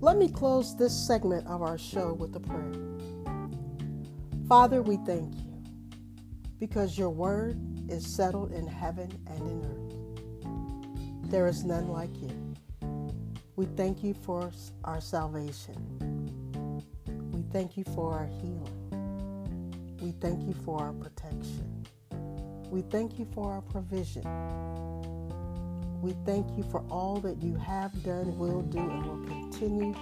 Let 0.00 0.16
me 0.16 0.28
close 0.28 0.76
this 0.76 0.94
segment 0.94 1.44
of 1.48 1.60
our 1.60 1.76
show 1.76 2.12
with 2.12 2.36
a 2.36 2.40
prayer. 2.40 2.72
Father, 4.46 4.80
we 4.80 4.96
thank 4.98 5.34
you 5.34 5.43
because 6.58 6.98
your 6.98 7.10
word 7.10 7.58
is 7.90 8.06
settled 8.06 8.52
in 8.52 8.66
heaven 8.66 9.10
and 9.26 9.40
in 9.50 9.64
earth. 9.64 11.30
There 11.30 11.46
is 11.46 11.64
none 11.64 11.88
like 11.88 12.14
you. 12.20 12.54
We 13.56 13.66
thank 13.76 14.02
you 14.02 14.14
for 14.14 14.50
our 14.84 15.00
salvation. 15.00 15.74
We 17.32 17.42
thank 17.52 17.76
you 17.76 17.84
for 17.94 18.12
our 18.12 18.26
healing. 18.26 19.98
We 20.00 20.12
thank 20.20 20.42
you 20.46 20.54
for 20.64 20.80
our 20.80 20.92
protection. 20.92 21.86
We 22.70 22.82
thank 22.82 23.18
you 23.18 23.26
for 23.34 23.52
our 23.52 23.62
provision. 23.62 24.24
We 26.02 26.14
thank 26.26 26.56
you 26.56 26.64
for 26.64 26.84
all 26.90 27.16
that 27.20 27.42
you 27.42 27.54
have 27.56 28.02
done, 28.02 28.36
will 28.36 28.62
do, 28.62 28.78
and 28.78 29.06
will 29.06 29.26
continue 29.26 29.94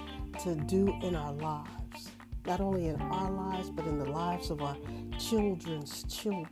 to 0.43 0.55
do 0.55 0.93
in 1.01 1.15
our 1.15 1.31
lives. 1.33 2.09
Not 2.45 2.59
only 2.59 2.87
in 2.87 2.99
our 2.99 3.31
lives, 3.31 3.69
but 3.69 3.85
in 3.85 3.97
the 3.99 4.09
lives 4.09 4.49
of 4.49 4.61
our 4.61 4.75
children's 5.29 6.03
children. 6.03 6.49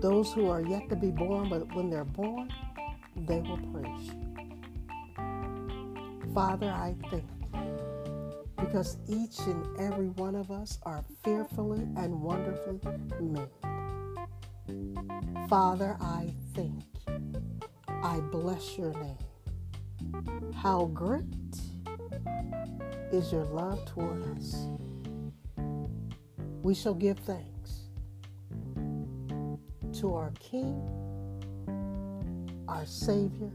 Those 0.00 0.32
who 0.32 0.48
are 0.48 0.60
yet 0.60 0.88
to 0.88 0.96
be 0.96 1.10
born, 1.10 1.48
but 1.48 1.74
when 1.74 1.90
they're 1.90 2.04
born, 2.04 2.52
they 3.16 3.40
will 3.40 3.58
praise 3.72 4.08
you. 4.08 4.20
Father, 6.34 6.70
I 6.70 6.94
thank 7.10 7.24
you 7.24 7.44
because 8.58 8.96
each 9.06 9.38
and 9.40 9.66
every 9.78 10.08
one 10.08 10.34
of 10.34 10.50
us 10.50 10.78
are 10.84 11.04
fearfully 11.22 11.86
and 11.96 12.20
wonderfully 12.20 12.80
made. 13.20 13.48
Father, 15.48 15.96
I 16.00 16.34
thank 16.54 16.82
you. 17.06 17.14
I 17.88 18.20
bless 18.20 18.76
your 18.78 18.92
name. 18.94 19.18
How 20.54 20.86
great 20.86 21.24
is 23.12 23.30
your 23.30 23.44
love 23.44 23.84
toward 23.84 24.36
us. 24.36 24.66
We 26.64 26.74
shall 26.74 26.94
give 26.94 27.18
thanks 27.18 27.82
to 30.00 30.14
our 30.14 30.32
King, 30.40 30.80
our 32.66 32.86
Savior, 32.86 33.50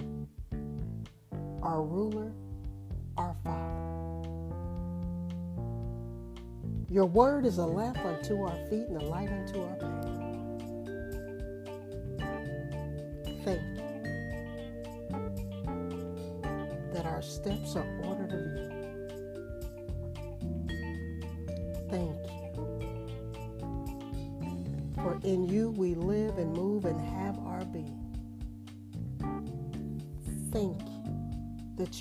our 1.64 1.82
ruler, 1.82 2.32
our 3.18 3.36
Father. 3.44 4.30
Your 6.88 7.08
word 7.08 7.48
is 7.48 7.58
a 7.58 7.66
lamp 7.66 7.98
unto 7.98 8.44
our 8.44 8.56
feet 8.70 8.88
and 8.90 9.02
a 9.02 9.06
light 9.06 9.30
unto 9.30 9.60
our 9.60 9.76
path. 9.78 10.06
Thank 13.44 13.62
you 13.76 13.90
that 16.94 17.08
our 17.08 17.24
steps 17.24 17.76
are 17.76 17.88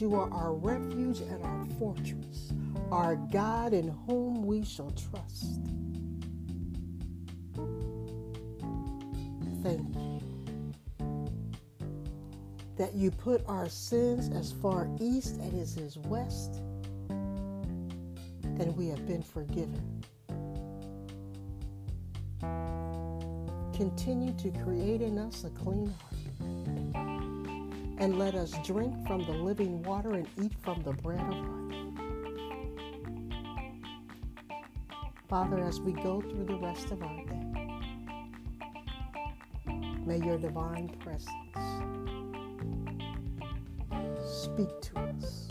you 0.01 0.15
are 0.15 0.31
our 0.33 0.53
refuge 0.55 1.21
and 1.21 1.43
our 1.45 1.67
fortress, 1.79 2.53
our 2.91 3.17
God 3.17 3.73
in 3.73 3.89
whom 4.07 4.43
we 4.43 4.65
shall 4.65 4.91
trust. 4.93 5.61
Thank 9.63 9.95
you 9.95 10.19
that 12.79 12.95
you 12.95 13.11
put 13.11 13.45
our 13.49 13.69
sins 13.69 14.31
as 14.35 14.53
far 14.53 14.89
east 15.01 15.41
as 15.41 15.77
it 15.77 15.83
is 15.83 15.99
west, 15.99 16.61
and 17.11 18.77
we 18.77 18.87
have 18.87 19.05
been 19.05 19.23
forgiven. 19.23 20.05
Continue 23.75 24.33
to 24.35 24.51
create 24.63 25.03
in 25.03 25.19
us 25.19 25.43
a 25.45 25.51
clean 25.51 25.93
heart, 26.01 26.08
and 27.99 28.19
let 28.19 28.35
us 28.35 28.55
drink 28.65 28.95
from 29.07 29.25
the 29.25 29.33
living 29.33 29.83
water 29.83 30.15
and 30.15 30.29
eat 30.43 30.53
from 30.63 30.83
the 30.83 30.93
bread 30.93 31.21
of 31.21 31.35
life. 31.35 31.75
Father, 35.29 35.59
as 35.59 35.81
we 35.81 35.93
go 35.93 36.21
through 36.21 36.47
the 36.47 36.59
rest 36.59 36.91
of 36.91 37.03
our 37.03 37.25
day, 37.27 37.49
May 40.09 40.25
your 40.25 40.39
divine 40.39 40.89
presence 41.01 41.29
speak 44.25 44.81
to 44.81 44.99
us 45.01 45.49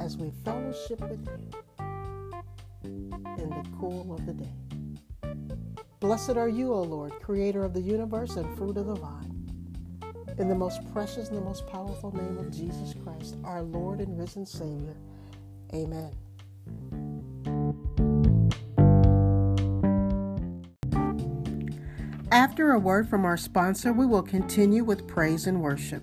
as 0.00 0.16
we 0.16 0.32
fellowship 0.44 1.00
with 1.02 1.24
you 1.28 1.50
in 2.82 3.50
the 3.50 3.64
cool 3.78 4.12
of 4.12 4.26
the 4.26 4.34
day. 4.34 4.50
Blessed 6.00 6.36
are 6.36 6.48
you, 6.48 6.72
O 6.72 6.82
Lord, 6.82 7.12
creator 7.22 7.62
of 7.62 7.72
the 7.72 7.80
universe 7.80 8.34
and 8.34 8.58
fruit 8.58 8.76
of 8.78 8.86
the 8.86 8.96
vine. 8.96 9.35
In 10.38 10.48
the 10.48 10.54
most 10.54 10.80
precious 10.92 11.28
and 11.28 11.36
the 11.38 11.42
most 11.42 11.66
powerful 11.66 12.14
name 12.14 12.36
of 12.38 12.50
Jesus 12.50 12.94
Christ, 13.02 13.36
our 13.42 13.62
Lord 13.62 14.00
and 14.00 14.18
risen 14.18 14.44
Savior. 14.44 14.94
Amen. 15.72 16.12
After 22.30 22.72
a 22.72 22.78
word 22.78 23.08
from 23.08 23.24
our 23.24 23.38
sponsor, 23.38 23.94
we 23.94 24.04
will 24.04 24.22
continue 24.22 24.84
with 24.84 25.06
praise 25.06 25.46
and 25.46 25.62
worship. 25.62 26.02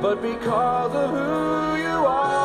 But 0.00 0.22
because 0.22 0.94
of 0.94 1.10
who 1.10 1.76
you 1.82 2.06
are. 2.06 2.37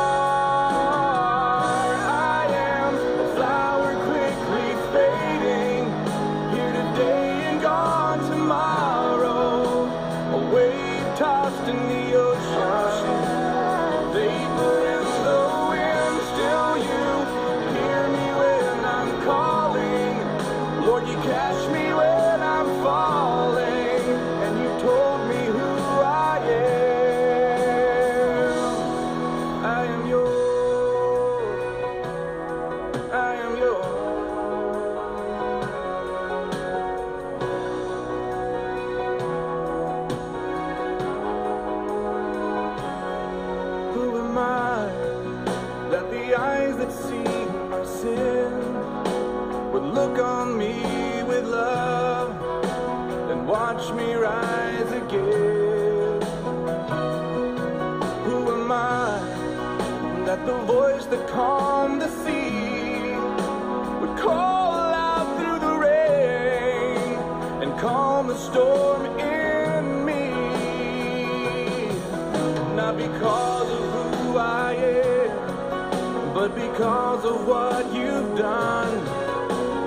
Not 72.94 73.12
because 73.12 73.70
of 73.72 74.18
who 74.20 74.36
I 74.38 74.72
am, 74.74 76.32
but 76.32 76.54
because 76.54 77.24
of 77.24 77.44
what 77.44 77.92
you've 77.92 78.38
done. 78.38 79.04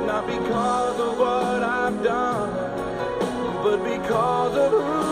Not 0.06 0.28
because 0.28 1.00
of 1.00 1.18
what 1.18 1.64
I've 1.64 2.04
done, 2.04 2.52
but 3.64 3.78
because 3.78 4.58
of 4.58 4.72
who 4.72 5.07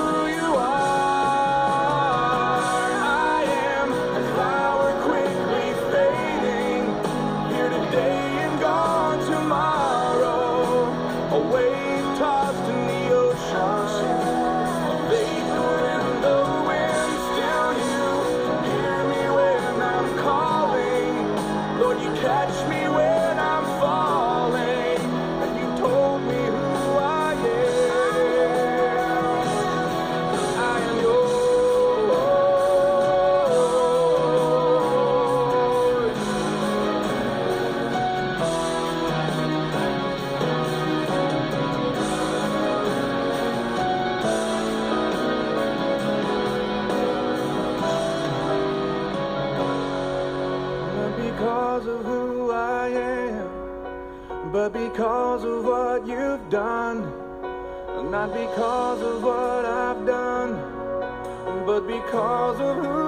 because 62.15 62.61
of 62.61 62.77
who 62.77 63.04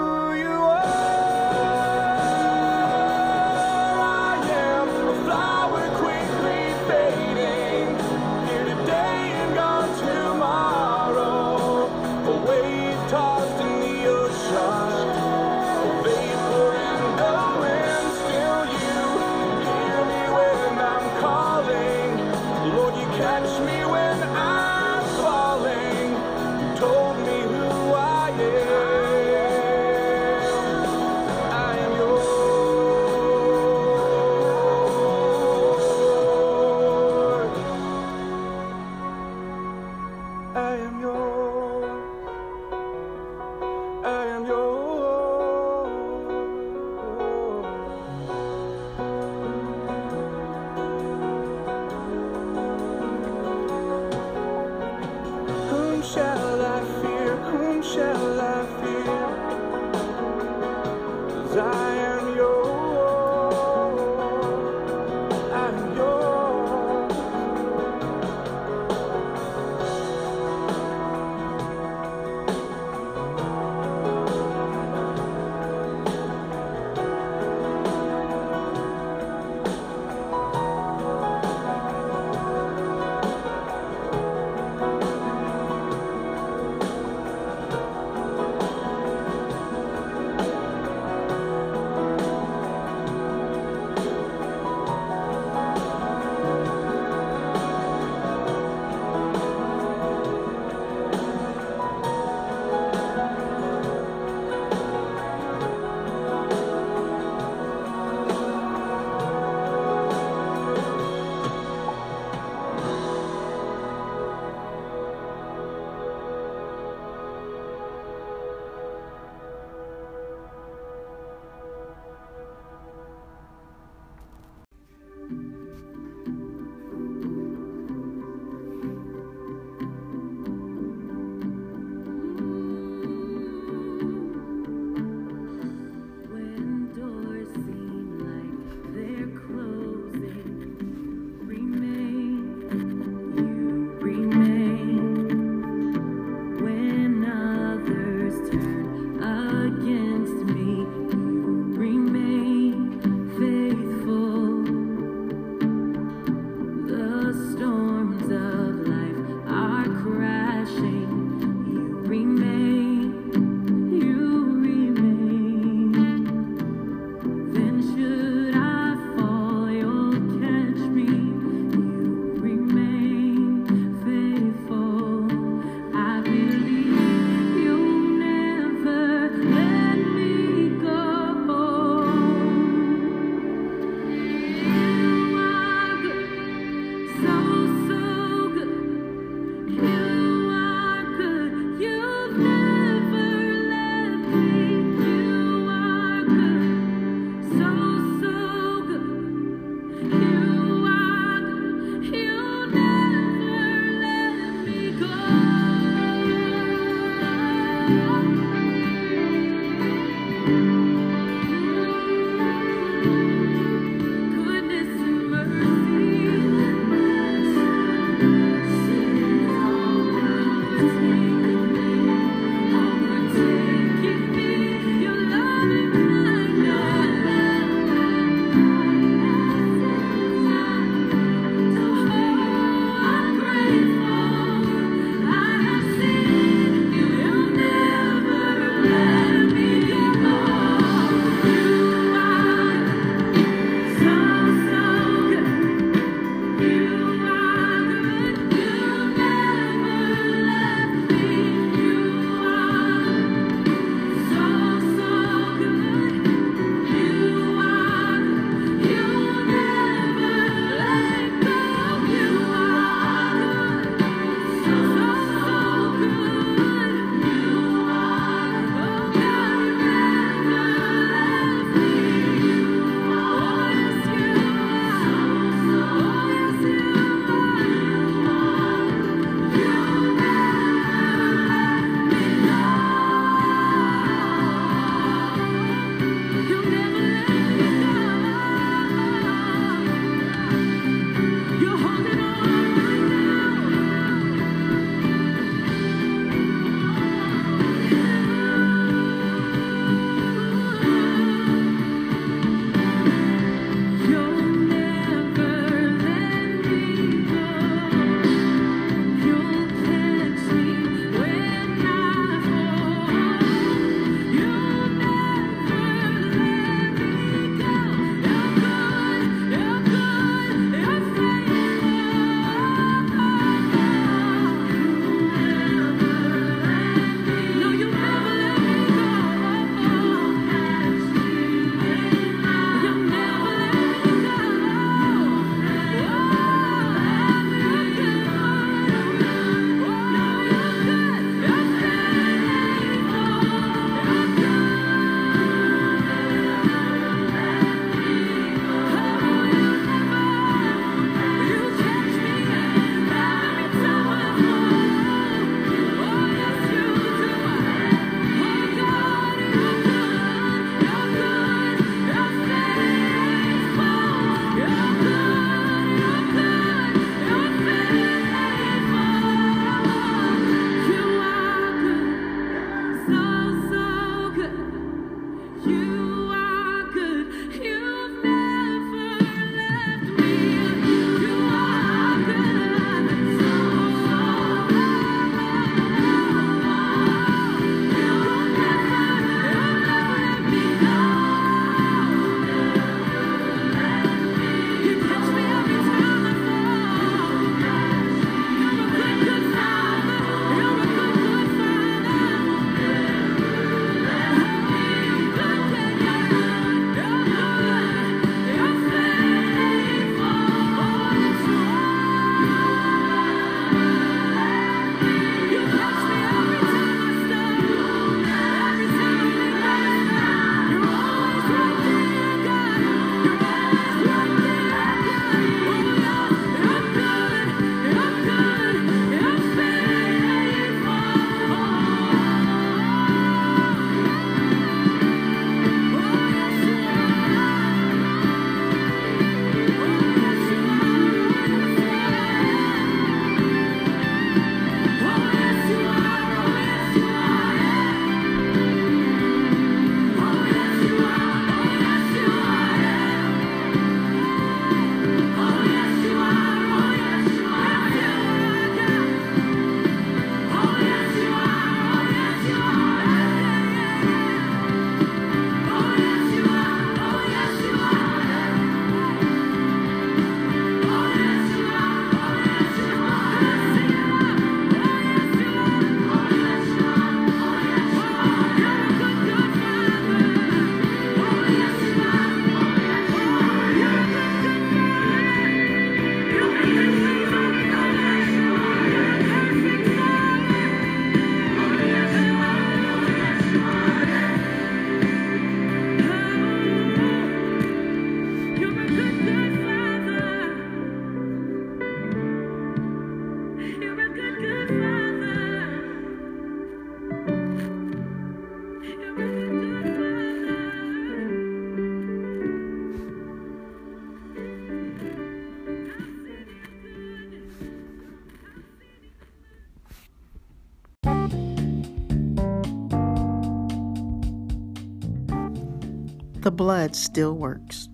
blood 526.58 526.96
still 526.96 527.36
works. 527.36 527.88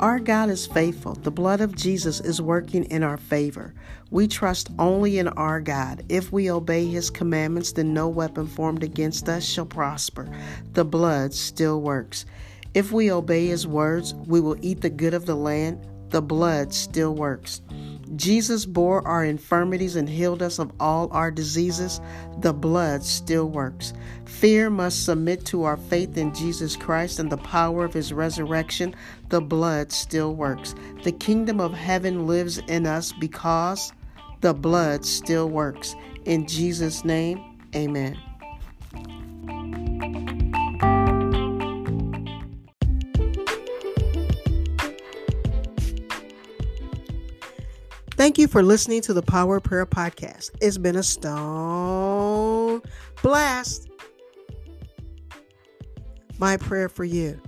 Our 0.00 0.18
God 0.18 0.48
is 0.48 0.66
faithful. 0.66 1.14
The 1.14 1.30
blood 1.30 1.60
of 1.60 1.76
Jesus 1.76 2.20
is 2.20 2.40
working 2.40 2.84
in 2.84 3.02
our 3.02 3.16
favor. 3.16 3.74
We 4.10 4.28
trust 4.28 4.70
only 4.78 5.18
in 5.18 5.28
our 5.28 5.60
God. 5.60 6.04
If 6.08 6.32
we 6.32 6.50
obey 6.50 6.86
his 6.86 7.10
commandments, 7.10 7.72
then 7.72 7.92
no 7.92 8.08
weapon 8.08 8.46
formed 8.46 8.82
against 8.82 9.28
us 9.28 9.44
shall 9.44 9.66
prosper. 9.66 10.28
The 10.72 10.84
blood 10.84 11.34
still 11.34 11.80
works. 11.80 12.26
If 12.74 12.92
we 12.92 13.10
obey 13.10 13.46
his 13.46 13.66
words, 13.66 14.14
we 14.14 14.40
will 14.40 14.56
eat 14.62 14.80
the 14.80 14.90
good 14.90 15.14
of 15.14 15.26
the 15.26 15.36
land. 15.36 15.84
The 16.10 16.22
blood 16.22 16.72
still 16.72 17.14
works. 17.14 17.60
Jesus 18.16 18.66
bore 18.66 19.06
our 19.06 19.24
infirmities 19.24 19.96
and 19.96 20.08
healed 20.08 20.42
us 20.42 20.58
of 20.58 20.72
all 20.78 21.08
our 21.12 21.30
diseases. 21.30 22.00
The 22.38 22.52
blood 22.52 23.02
still 23.02 23.48
works. 23.48 23.92
Fear 24.26 24.70
must 24.70 25.04
submit 25.04 25.44
to 25.46 25.64
our 25.64 25.76
faith 25.76 26.16
in 26.16 26.34
Jesus 26.34 26.76
Christ 26.76 27.18
and 27.18 27.30
the 27.30 27.38
power 27.38 27.84
of 27.84 27.94
his 27.94 28.12
resurrection. 28.12 28.94
The 29.30 29.40
blood 29.40 29.92
still 29.92 30.34
works. 30.34 30.74
The 31.02 31.12
kingdom 31.12 31.60
of 31.60 31.72
heaven 31.72 32.26
lives 32.26 32.58
in 32.58 32.86
us 32.86 33.12
because 33.12 33.92
the 34.40 34.54
blood 34.54 35.04
still 35.04 35.48
works. 35.48 35.94
In 36.24 36.46
Jesus' 36.46 37.04
name, 37.04 37.58
amen. 37.74 38.18
Thank 48.16 48.38
you 48.38 48.46
for 48.46 48.62
listening 48.62 49.00
to 49.02 49.12
the 49.12 49.22
Power 49.22 49.58
Prayer 49.58 49.86
Podcast. 49.86 50.50
It's 50.60 50.78
been 50.78 50.94
a 50.94 51.02
stone 51.02 52.80
blast. 53.22 53.88
My 56.38 56.56
prayer 56.56 56.88
for 56.88 57.02
you 57.02 57.42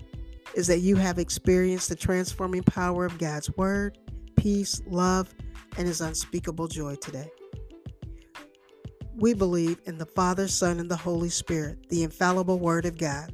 is 0.57 0.67
that 0.67 0.81
you 0.81 0.97
have 0.97 1.21
experienced 1.21 1.89
the 1.89 1.95
transforming 1.95 2.64
power 2.64 3.05
of 3.05 3.17
God's 3.17 3.49
Word, 3.57 3.97
peace, 4.37 4.83
love, 4.89 5.33
and 5.79 5.87
His 5.87 6.01
unspeakable 6.01 6.67
joy 6.67 6.97
today. 6.97 7.31
We 9.14 9.35
believe 9.35 9.79
in 9.87 9.99
the 9.99 10.07
Father, 10.07 10.49
Son, 10.49 10.81
and 10.81 10.91
the 10.91 10.97
Holy 10.97 11.29
Spirit, 11.29 11.89
the 11.91 12.03
infallible 12.03 12.59
Word 12.59 12.87
of 12.87 12.99
God, 12.99 13.33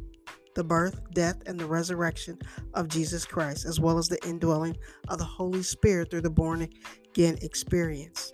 the 0.55 0.64
birth, 0.64 1.00
death, 1.12 1.42
and 1.46 1.59
the 1.59 1.66
resurrection 1.66 2.38
of 2.74 2.88
Jesus 2.88 3.24
Christ, 3.24 3.64
as 3.64 3.80
well 3.80 3.98
as 3.98 4.09
the 4.09 4.18
indwelling 4.26 4.76
of 5.09 5.18
the 5.18 5.24
Holy 5.24 5.62
Spirit 5.62 6.11
through 6.11 6.22
the 6.22 6.30
born 6.30 6.68
again 7.11 7.38
experience. 7.42 8.32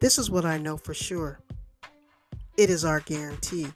This 0.00 0.18
is 0.18 0.30
what 0.30 0.44
I 0.44 0.58
know 0.58 0.76
for 0.76 0.94
sure. 0.94 1.40
It 2.56 2.70
is 2.70 2.84
our 2.84 3.00
guarantee. 3.00 3.68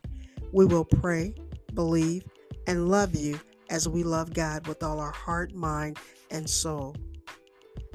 We 0.53 0.67
will 0.67 0.85
pray, 0.85 1.35
believe, 1.75 2.25
and 2.67 2.89
love 2.89 3.15
you 3.15 3.41
as 3.71 3.89
we 3.89 4.03
love 4.03 4.33
God 4.33 4.67
with 4.67 4.83
all 4.83 5.01
our 5.01 5.13
heart, 5.13 5.55
mind, 5.55 5.99
and 6.31 6.49
soul. 6.49 6.97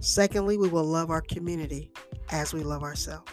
Secondly, 0.02 0.58
we 0.58 0.68
will 0.68 0.84
love 0.84 1.10
our 1.10 1.22
community 1.22 1.92
as 2.30 2.54
we 2.54 2.64
love 2.64 2.84
ourselves. 2.84 3.32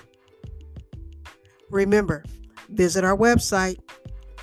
Remember, 1.71 2.25
visit 2.69 3.05
our 3.05 3.17
website, 3.17 3.79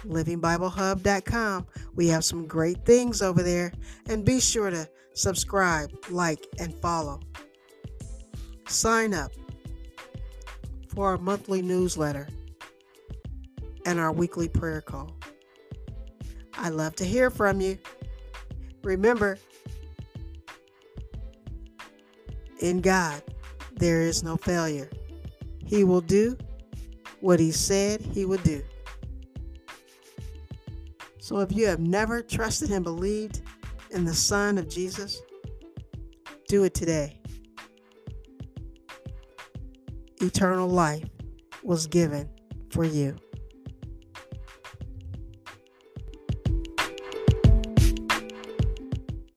livingbiblehub.com. 0.08 1.68
We 1.96 2.08
have 2.08 2.24
some 2.24 2.48
great 2.48 2.86
things 2.86 3.22
over 3.22 3.44
there, 3.44 3.74
and 4.08 4.26
be 4.26 4.40
sure 4.40 4.70
to 4.70 4.88
subscribe, 5.14 5.92
like, 6.10 6.46
and 6.60 6.74
follow. 6.76 7.20
Sign 8.68 9.14
up 9.14 9.32
for 10.94 11.08
our 11.08 11.18
monthly 11.18 11.62
newsletter 11.62 12.28
and 13.86 14.00
our 14.00 14.12
weekly 14.12 14.50
prayer 14.50 14.82
call. 14.82 15.16
I 16.54 16.70
love 16.70 16.96
to 16.96 17.06
hear 17.06 17.30
from 17.30 17.62
you. 17.62 17.78
Remember, 18.84 19.38
in 22.60 22.82
God, 22.82 23.22
there 23.76 24.02
is 24.02 24.24
no 24.24 24.38
failure. 24.38 24.90
He 25.66 25.84
will 25.84 26.02
do 26.02 26.38
what 27.20 27.40
He 27.40 27.52
said 27.52 28.02
He 28.02 28.26
would 28.26 28.44
do. 28.44 28.64
So 31.28 31.40
if 31.40 31.52
you 31.52 31.68
have 31.68 31.82
never 31.82 32.22
trusted 32.22 32.72
and 32.72 32.86
believed 32.86 33.42
in 33.92 34.06
the 34.06 34.14
Son 34.14 34.58
of 34.58 34.70
Jesus, 34.70 35.22
do 36.48 36.64
it 36.64 36.74
today. 36.74 37.20
Eternal 40.22 40.70
life 40.70 41.04
was 41.64 41.86
given 41.86 42.30
for 42.70 42.86
you. 42.86 43.18